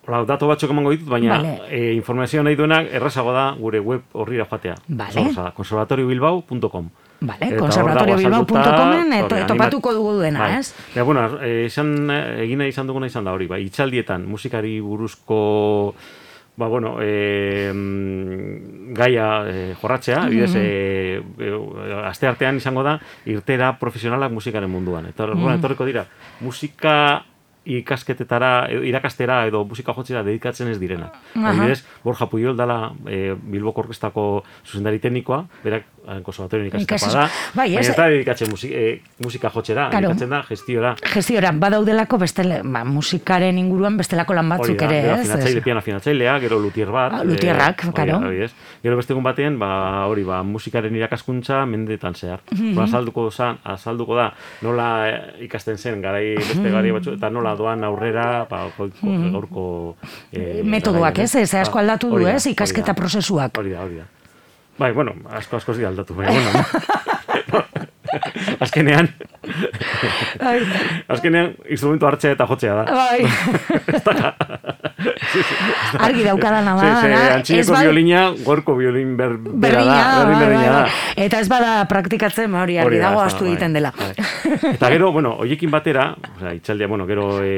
Hola, 0.04 0.20
dato 0.28 0.48
batzuk 0.50 0.72
emango 0.72 0.92
ditut, 0.92 1.08
baina 1.08 1.38
vale. 1.38 1.54
e, 1.72 1.94
informazioa 1.96 2.44
nahi 2.44 2.58
duenak 2.58 2.90
errazago 2.92 3.32
da 3.32 3.46
gure 3.56 3.80
web 3.80 4.02
horrira 4.12 4.44
joatea. 4.50 4.76
Vale. 4.88 5.30
konservatoriobilbao.com 5.56 6.90
Vale, 7.20 7.56
konservatoriobilbao.comen 7.56 9.46
topatuko 9.46 9.94
dugu 9.94 10.12
duena, 10.18 10.40
bai. 10.40 10.58
ez? 10.58 10.74
Ja, 10.94 11.04
bueno, 11.04 11.24
eh, 11.40 11.66
esan, 11.66 12.10
egina 12.42 12.66
izan 12.66 12.86
duguna 12.86 13.06
izan 13.06 13.24
da 13.24 13.32
hori, 13.32 13.46
bai, 13.46 13.62
itxaldietan 13.64 14.26
musikari 14.28 14.80
buruzko 14.80 15.94
ba, 16.56 16.68
bueno, 16.68 16.98
e, 17.02 17.72
gaia 18.94 19.44
e, 19.46 19.74
jorratzea, 19.74 20.20
mm 20.20 20.24
-hmm. 20.24 20.30
bidez, 20.30 20.54
e, 20.54 21.22
e, 21.38 21.94
aste 22.04 22.26
artean 22.26 22.56
izango 22.56 22.82
da, 22.82 23.00
irtera 23.26 23.78
profesionalak 23.78 24.30
musikaren 24.30 24.70
munduan. 24.70 25.06
Eta, 25.06 25.26
mm 25.26 25.34
-hmm. 25.34 25.58
etorriko 25.58 25.84
dira, 25.84 26.06
musika 26.40 27.24
ikasketetara, 27.64 28.68
irakastera 28.84 29.46
edo 29.46 29.64
musika 29.64 29.94
jotzera 29.96 30.22
dedikatzen 30.22 30.68
ez 30.68 30.78
direna. 30.78 31.10
Adibidez, 31.34 31.84
Borja 32.04 32.26
Puyol 32.26 32.56
dala 32.56 32.92
e, 33.08 33.34
Bilboko 33.34 33.80
Orkestako 33.80 34.44
zuzendari 34.66 34.98
teknikoa, 34.98 35.46
berak 35.64 35.84
konservatorioan 36.22 36.68
ikasita 36.68 36.94
Ikasi- 36.96 37.12
da. 37.12 37.20
bai, 37.54 37.68
baina 37.74 37.80
ez 37.80 37.96
da 37.96 38.08
dedikatzen 38.08 38.50
musika, 38.50 38.74
eh, 38.76 39.00
musika 39.24 39.50
jotxera, 39.50 39.88
Claro. 39.90 40.08
dedikatzen 40.08 40.30
da 40.30 40.42
gestiora. 40.48 40.94
Gestiora, 41.14 41.52
badaudelako 41.52 42.18
bestele, 42.18 42.60
ba, 42.64 42.84
musikaren 42.84 43.58
inguruan 43.58 43.96
bestelako 43.96 44.34
lan 44.34 44.48
batzuk 44.48 44.76
da, 44.78 44.84
ere, 44.86 44.98
ez? 44.98 45.20
afinatzaile, 45.20 45.60
piano 45.62 45.78
afinatzailea, 45.78 46.38
gero 46.40 46.58
lutier 46.58 46.90
bat. 46.90 47.12
Ah, 47.12 47.24
lutierrak, 47.24 47.84
eh, 47.84 47.86
hori 47.88 47.96
da, 47.96 48.04
claro. 48.18 48.26
hori. 48.26 48.46
Gero 48.82 48.96
beste 48.96 49.12
egun 49.12 49.22
batean, 49.24 49.58
ba, 49.58 50.06
hori, 50.06 50.24
ba, 50.24 50.42
musikaren 50.42 50.94
irakaskuntza 50.96 51.64
mendetan 51.66 52.14
zehar. 52.14 52.40
Mhm. 52.50 52.74
Ba, 52.74 52.84
azalduko, 52.84 53.30
zan, 53.30 53.58
azalduko 53.64 54.16
da, 54.16 54.32
nola 54.62 55.08
eh, 55.08 55.44
ikasten 55.44 55.78
zen, 55.78 56.02
garai 56.02 56.34
beste 56.36 56.70
gari 56.70 56.90
batzu, 56.90 57.12
eta 57.14 57.30
nola 57.30 57.54
doan 57.56 57.82
aurrera, 57.84 58.46
ba, 58.50 58.66
gaurko, 58.76 58.90
gaurko 59.32 59.96
eh, 60.32 60.60
Mhm. 60.62 60.70
Metodoak, 60.70 61.18
ez? 61.18 61.34
Ez 61.34 61.54
asko 61.54 61.74
Ba, 61.74 61.80
aldatu 61.80 62.10
du, 62.10 62.26
ez? 62.26 62.46
Ikasketa 62.46 62.94
prozesuak. 62.94 63.56
Hori 63.58 63.70
da, 63.70 63.80
hori 63.82 63.96
da. 63.96 64.04
Bai, 64.78 64.92
bueno, 64.92 65.12
asko 65.30 65.56
asko 65.60 65.72
dira 65.74 65.88
aldatu, 65.88 66.14
baina, 66.14 66.32
bueno. 66.32 66.64
azkenean, 68.64 69.08
Ai, 70.40 70.60
azkenean, 71.10 71.54
instrumentu 71.68 72.06
hartzea 72.06 72.32
eta 72.36 72.46
jotzea 72.46 72.74
da. 72.74 72.84
bai. 72.94 73.24
Argi 76.04 76.22
daukadana 76.24 76.74
da. 76.76 76.82
Sí, 76.82 76.88
sí, 77.00 77.08
da, 77.12 77.24
ez 77.24 77.32
antxineko 77.38 77.72
ba- 77.74 77.80
violina, 77.82 78.20
gorko 78.44 78.76
violin 78.78 79.16
ber, 79.18 79.32
bera 79.38 79.52
Berdina, 79.82 79.98
da, 79.98 80.24
berdin 80.24 80.38
bai, 80.38 80.54
bai, 80.54 80.64
da. 80.64 80.70
bai. 80.80 80.90
Eta 81.26 81.40
ez 81.42 81.48
bada 81.50 81.72
praktikatzen, 81.90 82.52
ba, 82.52 82.58
hori 82.64 82.74
argi 82.80 82.98
da, 83.00 83.04
dago 83.10 83.20
da, 83.20 83.26
astu 83.26 83.44
bai, 83.44 83.50
egiten 83.52 83.72
dela. 83.76 83.90
bai. 83.98 84.14
Eta 84.74 84.90
gero, 84.94 85.06
bueno, 85.12 85.30
hoiekin 85.44 85.70
batera, 85.74 86.04
osea, 86.36 86.54
itxaldia, 86.58 86.86
bueno, 86.90 87.04
gero 87.10 87.26
e, 87.44 87.52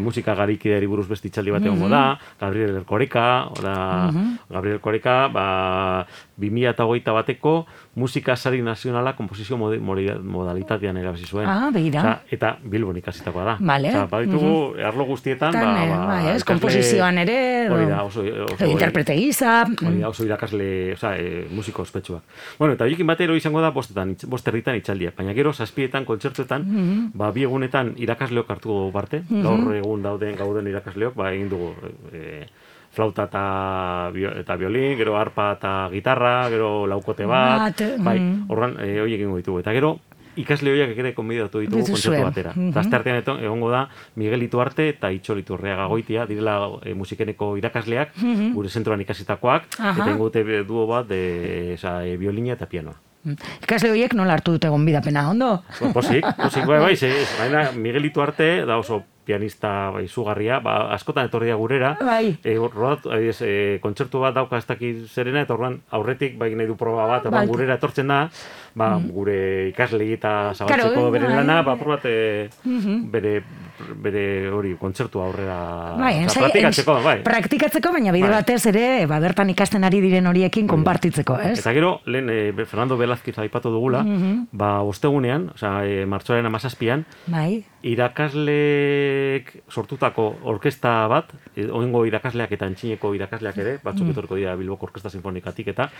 musika 0.00 0.34
garikideari 0.38 0.86
buruz 0.90 1.06
beste 1.10 1.26
itxaldi 1.30 1.50
bat 1.54 1.64
egongo 1.68 1.88
da, 1.92 2.02
Gabriel 2.40 2.76
Erkoreka, 2.82 3.26
oda, 3.58 3.76
Gabriel 4.48 4.76
Erkoreka, 4.80 5.16
ba, 5.32 5.46
2008 6.40 7.12
bateko 7.14 7.66
musika 7.94 8.36
sari 8.36 8.62
nazionala 8.62 9.12
komposizio 9.16 9.56
modalitatean 9.58 10.96
erabazi 10.96 11.26
zuen. 11.26 11.46
Ah, 11.48 11.70
begira. 11.72 12.00
Osea, 12.00 12.14
eta 12.32 12.52
Bilbon 12.64 12.96
ikasitakoa 13.00 13.44
da. 13.44 13.56
Vale. 13.60 13.88
Osea, 13.92 14.06
baditugu, 14.10 14.52
arlo 14.86 15.04
guztietan, 15.04 15.52
Tan, 15.52 15.64
ba, 15.64 15.84
ba, 15.90 16.06
bai, 16.06 16.34
ez, 16.34 16.44
komposizioan 16.44 17.18
ere, 17.18 17.68
Hori 17.70 17.86
da, 17.90 18.02
oso, 18.04 18.24
oso, 18.24 18.66
interprete 18.66 19.14
gisa. 19.18 19.64
Hori 19.66 20.00
da, 20.00 20.08
oso 20.08 20.24
irakasle, 20.24 20.70
oza, 20.94 21.14
e, 21.18 21.46
musiko 21.50 21.82
ospetsuak. 21.82 22.22
Bueno, 22.58 22.74
eta 22.74 22.84
horiekin 22.84 23.06
batero 23.06 23.36
izango 23.36 23.60
da 23.60 23.70
bostetan, 23.74 24.14
itx- 24.16 24.28
bost 24.30 24.48
herritan 24.48 24.76
itxaldiak, 24.80 25.16
baina 25.18 25.34
gero 25.36 25.52
zazpietan, 25.52 26.04
kontzertuetan, 26.08 26.66
ba, 27.14 27.30
bi 27.32 27.44
egunetan 27.46 27.94
irakasleok 27.98 28.50
hartu 28.50 28.68
dugu 28.72 28.92
parte, 28.92 29.22
gaur 29.30 29.74
egun 29.74 30.02
dauden 30.02 30.36
gauden 30.36 30.66
irakasleok, 30.70 31.14
ba, 31.14 31.32
egin 31.34 31.48
dugu 31.52 31.74
e, 32.12 32.46
flauta 32.90 33.28
eta, 33.30 34.10
eta 34.40 34.56
violin, 34.58 34.96
gero 34.98 35.16
arpa 35.18 35.52
eta 35.58 35.88
gitarra, 35.92 36.48
gero 36.50 36.86
laukote 36.90 37.26
bat, 37.26 37.70
Bat, 37.70 37.82
bai, 38.02 38.18
mm. 38.18 38.46
horran, 38.50 38.76
e, 38.82 39.00
horiek 39.00 39.20
egingo 39.20 39.36
ditugu. 39.38 39.60
Eta 39.62 39.72
gero, 39.76 39.98
ikasle 40.40 40.72
horiek 40.72 40.98
ere 40.98 41.12
konbidatu 41.14 41.62
ditugu 41.62 41.84
kontzertu 41.86 42.22
batera. 42.24 42.54
Eta 42.54 42.80
asteartean 42.82 43.20
eto- 43.22 43.36
egongo 43.42 43.70
da 43.70 43.84
Miguel 44.16 44.42
Ituarte 44.46 44.88
eta 44.94 45.10
Itxol 45.14 45.42
Iturriaga 45.42 45.86
goitia, 45.90 46.26
direla 46.26 46.56
e, 46.82 46.94
musikeneko 46.94 47.56
irakasleak, 47.60 48.16
gure 48.54 48.68
zentroan 48.68 49.00
ikasitakoak. 49.06 49.70
Aha. 49.78 49.94
eta 49.94 50.10
ingute 50.10 50.44
duo 50.64 50.86
bat 50.90 51.06
de, 51.06 51.74
esa, 51.74 52.00
e, 52.06 52.16
violina 52.16 52.54
eta 52.58 52.66
pianoa. 52.66 52.98
Ikasle 53.60 53.90
horiek 53.92 54.14
nola 54.16 54.32
hartu 54.38 54.54
dute 54.56 54.68
gonbidapena, 54.72 55.26
ondo? 55.28 55.62
Posik, 55.92 56.24
posik, 56.38 56.64
bai, 56.66 56.78
bai, 56.80 56.94
ze, 56.96 57.10
baina 57.38 57.66
Miguel 57.76 58.06
Ituarte 58.08 58.64
da 58.64 58.78
oso 58.80 59.02
pianista 59.30 59.90
bai, 59.94 60.04
izugarria, 60.08 60.58
ba, 60.58 60.90
askotan 60.96 61.28
etorria 61.30 61.54
gurera, 61.54 61.94
Bai. 62.02 62.32
e, 62.42 62.56
rodat, 62.58 63.06
adibidez, 63.06 63.38
e, 63.46 63.78
kontzertu 63.82 64.18
bat 64.24 64.34
dauka 64.34 64.58
ez 64.58 64.66
dakit 64.66 65.04
zerena, 65.06 65.44
eta 65.46 65.54
orduan 65.54 65.78
aurretik 65.94 66.34
bai 66.40 66.50
nahi 66.58 66.66
du 66.66 66.74
proba 66.76 67.06
bat, 67.06 67.28
Bai. 67.30 67.44
Mm. 67.46 67.50
gurera 67.52 67.76
etortzen 67.78 68.10
da, 68.10 68.24
ba, 68.74 68.88
gure 69.14 69.68
ikaslegi 69.70 70.16
eta 70.18 70.32
zabaltzeko 70.54 70.90
Claro, 70.94 71.10
beren 71.14 71.30
bai. 71.30 71.36
lana, 71.44 71.60
ba, 71.62 71.76
probat, 71.78 72.04
e, 72.10 72.48
bere, 73.14 73.36
bere 74.02 74.24
hori 74.50 74.74
kontzertu 74.80 75.22
aurrera 75.22 75.94
Bai, 75.98 76.14
ensai- 76.24 76.42
praktikatzeko, 76.42 76.96
ens- 76.98 77.04
bai. 77.06 77.16
Praktikatzeko, 77.22 77.92
baina 77.94 78.12
bide 78.12 78.26
Bai. 78.28 78.40
batez 78.42 78.66
ere, 78.66 79.06
ba, 79.06 79.20
bertan 79.22 79.50
ikasten 79.54 79.84
ari 79.86 80.00
diren 80.02 80.26
horiekin 80.26 80.66
konpartitzeko, 80.66 81.38
ez? 81.52 81.58
Eta 81.62 81.72
gero, 81.76 82.00
lehen 82.06 82.28
e, 82.30 82.52
Fernando 82.66 82.98
Velázquez 82.98 83.38
aipatu 83.38 83.70
dugula, 83.70 84.02
ba, 84.52 84.80
ostegunean, 84.82 85.52
osea, 85.54 85.84
e, 85.86 86.04
martxoaren 86.06 86.46
amazazpian, 86.50 87.06
Bai, 87.30 87.62
irakaslek 87.82 89.62
sortutako 89.70 90.36
orkesta 90.44 91.06
bat, 91.08 91.32
e, 91.56 91.66
oingo 91.70 92.04
irakasleak 92.08 92.52
eta 92.52 92.66
antxineko 92.70 93.14
irakasleak 93.16 93.58
ere, 93.58 93.78
batzuk 93.82 94.06
Mm. 94.06 94.10
etorko 94.10 94.36
dira 94.36 94.56
Bilboko 94.56 94.86
Orkesta 94.86 95.10
Sinfonikatik 95.10 95.68
eta 95.68 95.90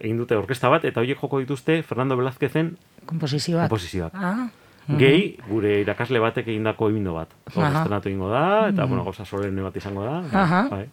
egin 0.00 0.16
dute 0.16 0.36
orkesta 0.36 0.68
bat, 0.68 0.84
eta 0.84 1.00
horiek 1.00 1.18
joko 1.20 1.38
dituzte 1.40 1.82
Fernando 1.82 2.16
Velázquezen 2.16 2.76
komposizioak. 3.06 3.68
komposizioak. 3.68 4.12
Ah, 4.14 4.48
Gehi, 4.88 5.36
gure 5.50 5.80
irakasle 5.82 6.18
batek 6.18 6.46
egindako 6.48 6.88
egindo 6.88 7.12
bat. 7.12 7.28
Hor 7.54 7.62
Aha. 7.64 7.78
estrenatu 7.82 8.08
egingo 8.08 8.30
da, 8.30 8.68
eta, 8.70 8.86
bueno, 8.86 9.04
goza 9.04 9.24
solene 9.26 9.60
bat 9.60 9.76
izango 9.76 10.02
da. 10.02 10.22
Aha. 10.32 10.68
Bai. 10.70 10.86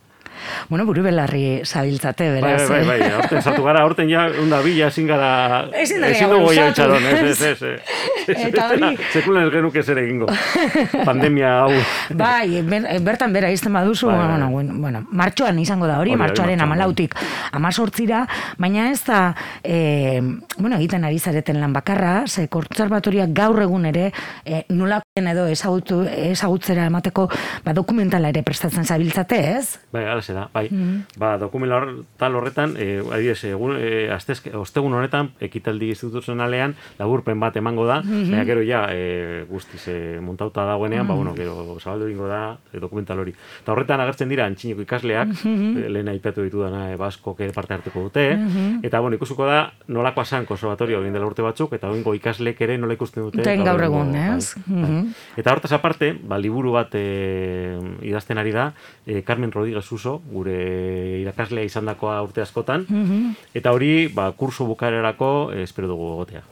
Bueno, 0.69 0.85
buru 0.85 1.03
belarri 1.03 1.61
zabiltzate, 1.65 2.29
Bai, 2.31 2.41
beraz. 2.41 2.69
bai, 2.69 2.83
bai, 2.85 2.99
eh? 2.99 3.03
bai, 3.03 3.11
aurten 3.21 3.41
sartu 3.41 3.63
gara, 3.63 3.81
aurten 3.83 4.09
ja, 4.09 4.27
unda 4.41 4.61
bila, 4.61 4.87
ezin 4.87 5.07
gara, 5.07 5.67
Ezin 5.73 6.01
dugu 6.29 6.49
luzatu, 6.49 6.69
itxaron, 6.69 7.03
ez, 7.05 7.21
ez, 7.21 7.41
ez? 7.41 7.61
ez, 7.61 7.79
ez. 8.35 8.45
Eta 8.49 8.69
hori- 8.71 8.97
Sekulen 9.13 9.47
ez 9.47 9.51
genuke 9.53 9.83
zer 9.83 9.97
egingo. 10.03 10.27
Pandemia 11.09 11.53
hau. 11.61 11.71
Bai, 12.13 12.61
ber- 12.63 12.87
bertan 13.05 13.33
bera 13.33 13.51
izten 13.51 13.73
baduzu, 13.73 14.07
Bai, 14.07 14.17
bai. 14.17 14.27
bueno, 14.29 14.49
bueno, 14.49 14.73
bueno, 14.77 15.03
martxoan 15.11 15.59
izango 15.59 15.87
da 15.87 15.99
hori, 15.99 16.15
martxoaren 16.15 16.61
amalautik 16.61 17.15
amazortzira, 17.51 18.25
baina 18.57 18.89
ez 18.91 19.01
da, 19.05 19.35
e, 19.63 20.21
bueno, 20.57 20.75
egiten 20.77 21.03
ari 21.05 21.19
zareten 21.19 21.59
lan 21.61 21.73
bakarra, 21.73 22.23
ze 22.27 22.47
kontzerbatoriak 22.47 23.29
gaur 23.33 23.61
egun 23.61 23.85
ere, 23.85 24.11
e, 24.45 24.63
nolakoen 24.69 25.04
edo 25.15 25.45
ezagutu, 25.47 26.01
ezagutzera 26.03 26.89
emateko, 26.89 27.29
ba, 27.63 27.71
dokumentala 27.71 28.33
ere 28.33 28.41
prestatzen 28.43 28.83
zabiltzate, 28.83 29.37
ez? 29.55 29.77
Bai, 29.95 30.01
alaxe 30.11 30.33
da, 30.35 30.49
bai. 30.51 30.65
Mm. 30.67 31.05
Ba, 31.15 31.37
dokumental 31.39 32.35
horretan, 32.35 32.73
e, 32.75 32.97
adibidez, 32.99 33.45
egun, 33.47 33.77
e, 33.79 34.09
astezke, 34.11 34.51
ostegun 34.59 34.91
honetan, 34.91 35.29
ekitaldi 35.39 35.93
instituzionalean, 35.93 36.75
laburpen 36.99 37.39
bat 37.39 37.55
emango 37.55 37.85
da, 37.87 38.01
Mhm. 38.03 38.25
baina 38.33 38.43
gero 38.43 38.61
ja, 38.67 38.89
e, 38.91 39.45
guztiz 39.47 39.87
e, 39.87 40.19
montauta 40.19 40.65
dagoenean, 40.65 41.07
ba, 41.07 41.13
Mm. 41.13 41.17
bueno, 41.17 41.33
gero 41.33 41.79
zabaldu 41.79 42.07
egingo 42.07 42.27
da 42.27 42.57
e, 42.73 42.79
dokumental 42.81 43.17
hori. 43.19 43.31
Eta 43.63 43.71
horretan 43.71 44.01
agertzen 44.01 44.27
dira 44.27 44.45
antxineko 44.45 44.81
ikasleak, 44.81 45.29
Mhm. 45.29 45.77
e, 45.77 45.89
lehen 45.91 46.09
aipatu 46.09 46.43
ditu 46.43 46.59
dana, 46.59 46.91
e, 46.91 46.97
basko 46.97 47.37
parte 47.55 47.73
hartuko 47.73 48.01
dute, 48.01 48.35
Mhm. 48.35 48.79
eta, 48.83 48.99
bueno, 48.99 49.15
ikusuko 49.15 49.45
da, 49.45 49.71
nolakoa 49.87 50.25
san 50.25 50.45
konservatorio 50.45 50.99
egin 50.99 51.13
dela 51.13 51.25
urte 51.25 51.41
batzuk, 51.41 51.71
eta 51.71 51.87
oingo 51.89 52.13
ikaslek 52.13 52.59
ere 52.59 52.77
nola 52.77 52.93
ikusten 52.95 53.23
dute. 53.23 53.37
Duten 53.37 53.63
gaur 53.63 53.81
egun, 53.81 54.13
egungo, 54.13 54.35
ez? 54.37 54.55
bai, 54.67 54.81
bai. 54.81 55.04
Eta 55.37 55.51
hortaz 55.53 55.71
aparte, 55.73 56.13
ba, 56.21 56.37
liburu 56.37 56.71
bat 56.71 56.93
e, 56.95 57.77
idazten 58.01 58.37
ari 58.37 58.51
da, 58.51 58.73
e, 59.05 59.21
Carmen 59.23 59.51
Rodríguez 59.51 59.91
Uso, 59.91 60.21
gure 60.31 61.19
irakaslea 61.21 61.63
izandakoa 61.63 62.21
urte 62.23 62.41
askotan, 62.41 62.85
Mhm. 62.89 63.35
eta 63.53 63.71
hori, 63.71 64.07
ba, 64.07 64.31
kurso 64.31 64.65
bukarerako 64.65 65.51
e, 65.53 65.63
espero 65.63 65.87
dugu 65.87 66.13
egotea. 66.13 66.43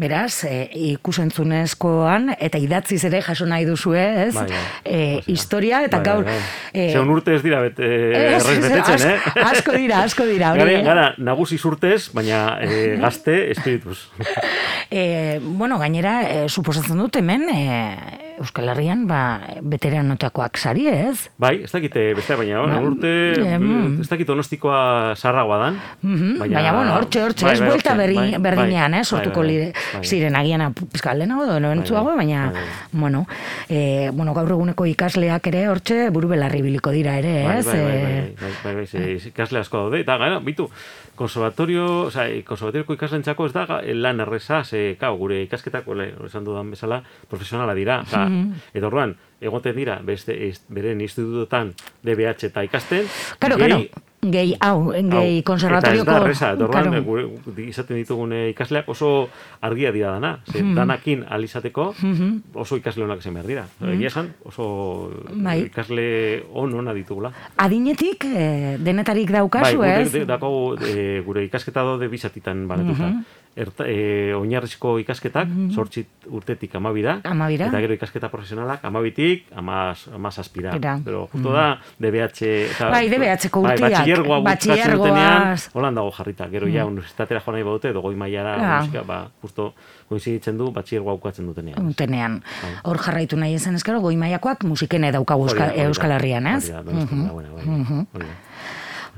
Beraz, 0.00 0.44
e, 0.44 0.68
ikusentzunezkoan, 0.92 2.32
eta 2.40 2.58
idatziz 2.58 3.02
ere 3.08 3.20
jaso 3.22 3.46
nahi 3.46 3.66
duzu, 3.68 3.94
ez? 3.98 4.34
Bai, 4.34 4.46
bai. 4.48 4.62
E, 4.84 4.96
Hori 4.96 5.16
da. 5.26 5.32
historia, 5.32 5.82
eta 5.84 5.98
Bai, 5.98 6.06
gaur... 6.06 6.24
bai, 6.24 6.34
bai. 6.38 6.82
e, 6.82 6.92
Zeun 6.92 7.10
urte 7.12 7.34
ez 7.36 7.42
dira 7.44 7.60
bete, 7.64 7.88
ez, 8.36 8.42
betetzen, 8.46 9.06
eh? 9.10 9.44
Asko 9.44 9.76
dira, 9.76 10.02
asko 10.06 10.26
dira. 10.28 10.52
hori, 10.52 10.60
Gara, 10.64 10.78
eh? 10.78 10.82
gara, 10.86 11.06
nagusi 11.18 11.58
zurtez, 11.58 12.10
baina 12.14 12.58
e, 12.62 12.82
gazte 13.04 13.50
espirituz. 13.50 13.98
E, 14.92 15.38
bueno, 15.40 15.78
gainera, 15.80 16.18
e, 16.28 16.48
suposatzen 16.52 16.98
dut 17.00 17.16
hemen, 17.16 17.46
e, 17.48 17.62
Euskal 18.42 18.68
Herrian, 18.68 19.06
ba, 19.08 19.40
veteranotakoak 19.64 20.58
sari, 20.60 20.84
ez? 20.90 21.30
Bai, 21.40 21.62
ez 21.64 21.70
dakite 21.72 22.02
beste, 22.18 22.36
baina 22.36 22.60
Ba, 22.66 22.76
urte, 22.84 23.12
em. 23.40 23.64
ez 24.02 24.08
dakit 24.10 24.28
donostikoa 24.28 25.14
sarragoa 25.16 25.58
dan. 25.62 25.78
Mhm, 26.02 26.34
Baina, 26.42 26.64
bueno, 26.76 26.92
hortxe, 26.98 27.22
hortxe, 27.24 27.46
bai, 27.46 27.54
ez 27.54 27.62
bai, 27.62 27.70
buelta 27.70 27.94
bai, 27.96 28.08
berdinean, 28.44 28.92
bai, 28.98 29.00
eh, 29.00 29.04
sortuko 29.08 29.40
bai, 29.40 29.48
bai, 29.48 29.70
bai. 29.72 29.81
Ziren 30.02 30.36
agian 30.36 30.72
pizka 30.74 31.14
lehenago, 31.14 31.44
edo 31.56 31.72
entzuago, 31.72 32.06
bai, 32.14 32.16
baina, 32.26 32.46
bai, 32.52 32.54
bai. 32.62 32.70
bueno, 32.92 33.26
e, 33.68 34.10
bueno, 34.12 34.34
gaur 34.34 34.50
eguneko 34.50 34.86
ikasleak 34.86 35.46
ere 35.46 35.68
hortxe 35.68 36.10
buru 36.10 36.28
belarri 36.28 36.62
biliko 36.62 36.90
dira 36.90 37.18
ere, 37.18 37.44
Bai, 37.46 37.58
ez? 37.58 37.66
bai, 37.66 37.80
bai, 37.80 38.02
bai, 38.02 38.12
E, 38.12 38.34
bai, 38.40 38.52
bai, 38.64 38.74
bai, 38.74 38.86
ze- 38.86 39.28
ikasle 39.32 39.58
asko 39.60 39.78
daude, 39.86 40.00
eta 40.00 40.16
gara, 40.18 40.38
bitu, 40.40 40.68
konservatorio, 41.14 42.06
oza, 42.08 42.24
konservatorioko 42.44 42.94
ikaslentzako 42.96 43.46
ez 43.46 43.52
da 43.52 43.66
lan 43.94 44.20
erreza, 44.24 44.62
ze, 44.64 44.96
kau, 45.00 45.16
gure 45.20 45.42
ikasketako, 45.44 45.94
le, 45.94 46.06
esan 46.26 46.44
dudan 46.44 46.70
bezala, 46.72 47.02
profesionala 47.30 47.74
dira, 47.74 48.00
oza, 48.06 48.24
edo 48.74 48.86
orduan, 48.88 49.16
egoten 49.40 49.76
dira, 49.76 49.98
beste, 50.02 50.34
beren 50.68 51.00
institututan 51.04 51.74
DBH 52.02 52.48
eta 52.48 52.64
ikasten, 52.64 53.06
Claro, 53.38 53.56
claro. 53.56 53.82
Gehi, 54.22 54.54
hau, 54.60 54.92
gehi 54.92 55.10
Hau, 55.40 55.42
konservatorioko... 55.44 56.02
Eta 56.06 56.12
ez 56.12 56.20
da, 56.22 56.26
reza, 56.26 56.50
eh, 56.54 57.00
gure- 57.02 57.64
izaten 57.66 57.96
ditugune 57.98 58.50
ikasleak 58.52 58.88
oso 58.88 59.28
argia 59.60 59.90
dira 59.92 60.12
dana. 60.12 60.38
Ze, 60.46 60.62
Mhm. 60.62 60.74
danakin 60.76 61.24
alizateko 61.28 61.94
oso 62.54 62.76
ikasle 62.76 63.02
honak 63.04 63.20
zen 63.20 63.34
behar 63.34 63.46
dira. 63.46 63.66
Egia 63.82 64.06
esan, 64.06 64.32
oso 64.44 65.10
Mhm. 65.32 65.42
Bai. 65.44 65.58
ikasle 65.66 66.44
on 66.54 66.72
ona 66.74 66.94
ditugula. 66.94 67.32
Adinetik, 67.56 68.24
eh, 68.24 68.76
denetarik 68.78 69.28
daukazu, 69.30 69.78
bai, 69.78 69.90
ez? 70.02 70.08
gure, 70.12 70.20
de, 70.20 70.24
dako, 70.26 70.76
eh, 70.78 71.22
gure 71.26 71.44
ikasketa 71.44 71.82
daude 71.82 72.06
bizatitan 72.08 72.68
banetuta. 72.68 73.08
Mhm. 73.08 73.24
Erta, 73.54 73.84
eh, 73.86 74.32
oinarrizko 74.32 74.94
ikasketak, 75.02 75.48
sortzit 75.74 76.08
urtetik 76.32 76.72
amabira, 76.78 77.18
Amabira. 77.28 77.66
eta 77.66 77.80
gero 77.84 77.92
ikasketa 77.92 78.30
profesionalak 78.32 78.80
amabitik, 78.88 79.44
amaz, 79.54 80.06
amaz 80.14 80.38
aspira. 80.38 80.72
Ira. 80.74 80.94
Pero 81.04 81.26
justo 81.32 81.52
da, 81.52 81.78
DBH... 82.00 82.40
Eta, 82.72 82.88
Bai, 82.88 83.10
DBH-ko 83.10 83.60
bai, 83.60 83.74
urteak, 83.74 83.90
batxillergoa 83.92 84.40
batxillergoaz. 84.46 84.96
dutenean, 84.96 85.58
holan 85.74 85.94
dago 86.00 86.10
jarrita. 86.16 86.48
Gero 86.48 86.66
ja, 86.72 86.86
universitatera 86.88 87.40
joan 87.44 87.58
nahi 87.58 87.66
baute, 87.68 87.90
edo 87.92 88.00
goi 88.00 88.14
mailara, 88.16 88.56
Ja. 88.56 88.80
musika, 88.80 89.02
ba, 89.04 89.20
justo, 89.42 89.74
koinziditzen 90.08 90.56
du, 90.56 90.70
batxillergoa 90.72 91.18
bukatzen 91.20 91.46
dutenean. 91.46 91.86
Utenean. 91.92 92.42
Hor 92.84 92.96
jarraitu 93.04 93.36
nahi 93.36 93.54
ezen 93.60 93.74
eskero, 93.76 94.00
goi 94.00 94.16
maiakoak 94.16 94.64
musikene 94.64 95.12
daukagu. 95.12 95.50
Euskal 95.76 96.10
Herrian, 96.16 96.46
ez? 96.46 96.70
Hori 96.72 97.52
da, 97.52 98.36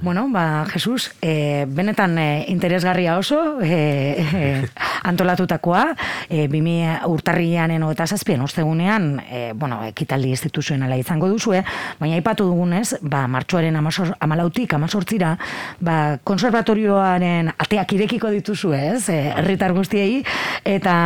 Bueno, 0.01 0.29
ba, 0.29 0.67
Jesus, 0.67 1.15
e, 1.23 1.67
benetan 1.69 2.19
e, 2.19 2.45
interesgarria 2.49 3.17
oso, 3.17 3.61
e, 3.63 4.19
e, 4.19 4.69
antolatutakoa, 5.05 5.95
e, 6.29 6.49
bimi 6.51 6.83
urtarrianen 7.07 7.85
eta 7.87 8.07
zazpien 8.07 8.43
ostegunean, 8.43 9.23
e, 9.31 9.53
bueno, 9.55 9.79
ekitaldi 9.87 10.33
instituzionala 10.35 10.99
izango 10.99 11.29
duzue, 11.31 11.63
baina 12.01 12.19
aipatu 12.19 12.49
dugunez, 12.51 12.99
ba, 13.03 13.29
martxoaren 13.31 13.79
amazor, 13.79 14.17
amalautik, 14.19 14.75
amazortzira, 14.75 15.37
ba, 15.81 16.19
konservatorioaren 16.25 17.55
ateak 17.55 17.95
irekiko 17.95 18.35
dituzu 18.35 18.75
ez, 18.75 19.07
herritar 19.09 19.73
guztiei, 19.79 20.25
eta 20.65 20.97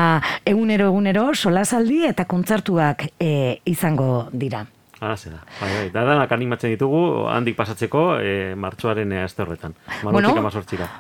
egunero 0.49 0.89
egunero 0.89 1.29
solasaldi 1.35 2.07
eta 2.09 2.25
kontzertuak 2.25 3.11
e, 3.21 3.61
izango 3.69 4.29
dira. 4.33 4.65
Hala 5.01 5.15
da. 5.15 5.39
Bai, 5.61 5.69
bai. 5.71 5.91
Da 5.95 6.03
danak 6.03 6.33
animatzen 6.35 6.73
ditugu, 6.73 7.29
handik 7.31 7.55
pasatzeko, 7.57 8.19
e, 8.19 8.55
martxoaren 8.59 9.13
e, 9.13 9.21
aste 9.23 9.45
horretan. 9.45 9.75
Bueno. 10.03 10.33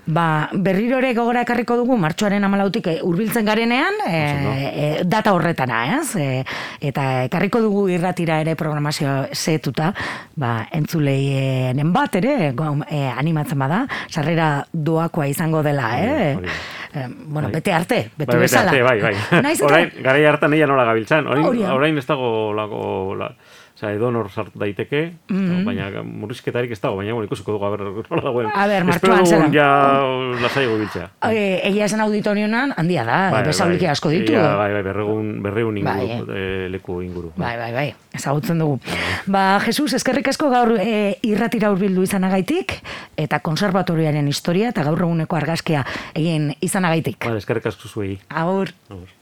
Ba, 0.06 0.48
berriro 0.52 1.00
ere 1.02 1.14
gogora 1.16 1.42
ekarriko 1.42 1.76
dugu 1.80 1.96
martxoaren 1.98 2.44
amalautik 2.46 2.86
e, 2.86 2.96
hurbiltzen 3.02 3.48
garenean 3.48 3.98
e, 4.06 4.14
e, 4.14 4.86
data 5.04 5.34
horretana, 5.34 5.80
ez? 5.98 6.14
E, 6.14 6.44
eta 6.92 7.08
ekarriko 7.26 7.60
dugu 7.64 7.88
irratira 7.90 8.38
ere 8.44 8.54
programazio 8.54 9.26
zetuta, 9.34 9.90
ba, 10.38 10.68
entzuleien 10.72 11.92
bat 11.92 12.14
ere 12.22 12.52
e, 12.52 13.04
animatzen 13.10 13.58
bada, 13.58 13.82
sarrera 14.08 14.64
doakoa 14.72 15.26
izango 15.26 15.64
dela, 15.66 15.90
eh? 15.98 16.34
hori 16.38 16.46
da. 16.46 16.58
E, 16.88 17.06
bueno, 17.26 17.48
Bai. 17.48 17.58
bete 17.58 17.72
arte, 17.72 18.10
bete 18.16 18.30
Bai, 18.30 18.38
bete 18.38 18.44
bezala. 18.46 18.70
arte, 18.70 18.82
bai, 18.82 19.00
bai. 19.02 19.42
Naiz 19.42 19.58
eta- 19.58 19.66
orain, 19.66 19.90
garai 20.02 20.24
hartan 20.24 20.54
eia 20.54 20.66
nola 20.70 20.86
gabiltzan. 20.88 21.26
Orain, 21.26 21.64
orain 21.66 21.98
ez 21.98 22.06
dago 22.06 22.52
lako, 22.56 23.14
la, 23.18 23.32
Osa, 23.78 23.92
edo 23.94 24.08
nor 24.10 24.26
sartu 24.26 24.58
daiteke, 24.58 25.00
baina 25.62 26.00
murrizketarik 26.02 26.72
ez 26.74 26.80
dago, 26.82 26.96
baina 26.98 27.12
bueno, 27.14 27.28
ikusiko 27.28 27.52
dugu, 27.54 27.66
a 27.68 27.68
ber, 27.70 27.82
nola 28.10 28.22
dagoen. 28.24 28.48
A 28.50 28.64
ber, 28.66 28.86
dugun 29.04 29.26
zera. 29.30 29.46
ja 29.54 29.68
lasai 30.42 30.64
biltzea. 30.66 31.04
E, 31.28 31.44
egia 31.68 31.86
esan 31.86 32.00
auditorionan 32.02 32.72
handia 32.74 33.04
da, 33.06 33.18
bai, 33.30 33.44
besaulike 33.46 33.86
asko 33.86 34.10
ditu. 34.10 34.34
Ia, 34.34 34.56
bai, 34.58 34.72
bai, 34.74 34.80
berregun, 34.82 35.28
berreun 35.44 35.78
inguru, 35.78 36.08
Bai, 36.26 36.40
eh, 36.40 36.66
leku 36.72 36.96
inguru. 37.06 37.30
Bai, 37.38 37.52
bai, 37.60 37.68
bai, 37.76 37.86
ezagutzen 38.18 38.58
dugu. 38.58 38.80
Ba, 39.30 39.44
Jesus, 39.62 39.92
eskerrik 40.00 40.32
asko 40.32 40.50
gaur 40.50 40.74
e, 40.82 41.14
irratira 41.30 41.70
hurbildu 41.70 42.02
izanagaitik, 42.02 42.80
eta 43.14 43.38
konservatoriaren 43.46 44.26
historia 44.26 44.72
eta 44.74 44.82
gaur 44.90 45.06
eguneko 45.06 45.38
argazkia 45.38 45.86
egin 46.18 46.50
izanagaitik. 46.58 47.30
Vale, 47.30 47.38
eskerrik 47.38 47.70
asko 47.70 47.94
zuei. 47.94 48.18
Agur. 48.42 48.74
Agur. 48.90 49.17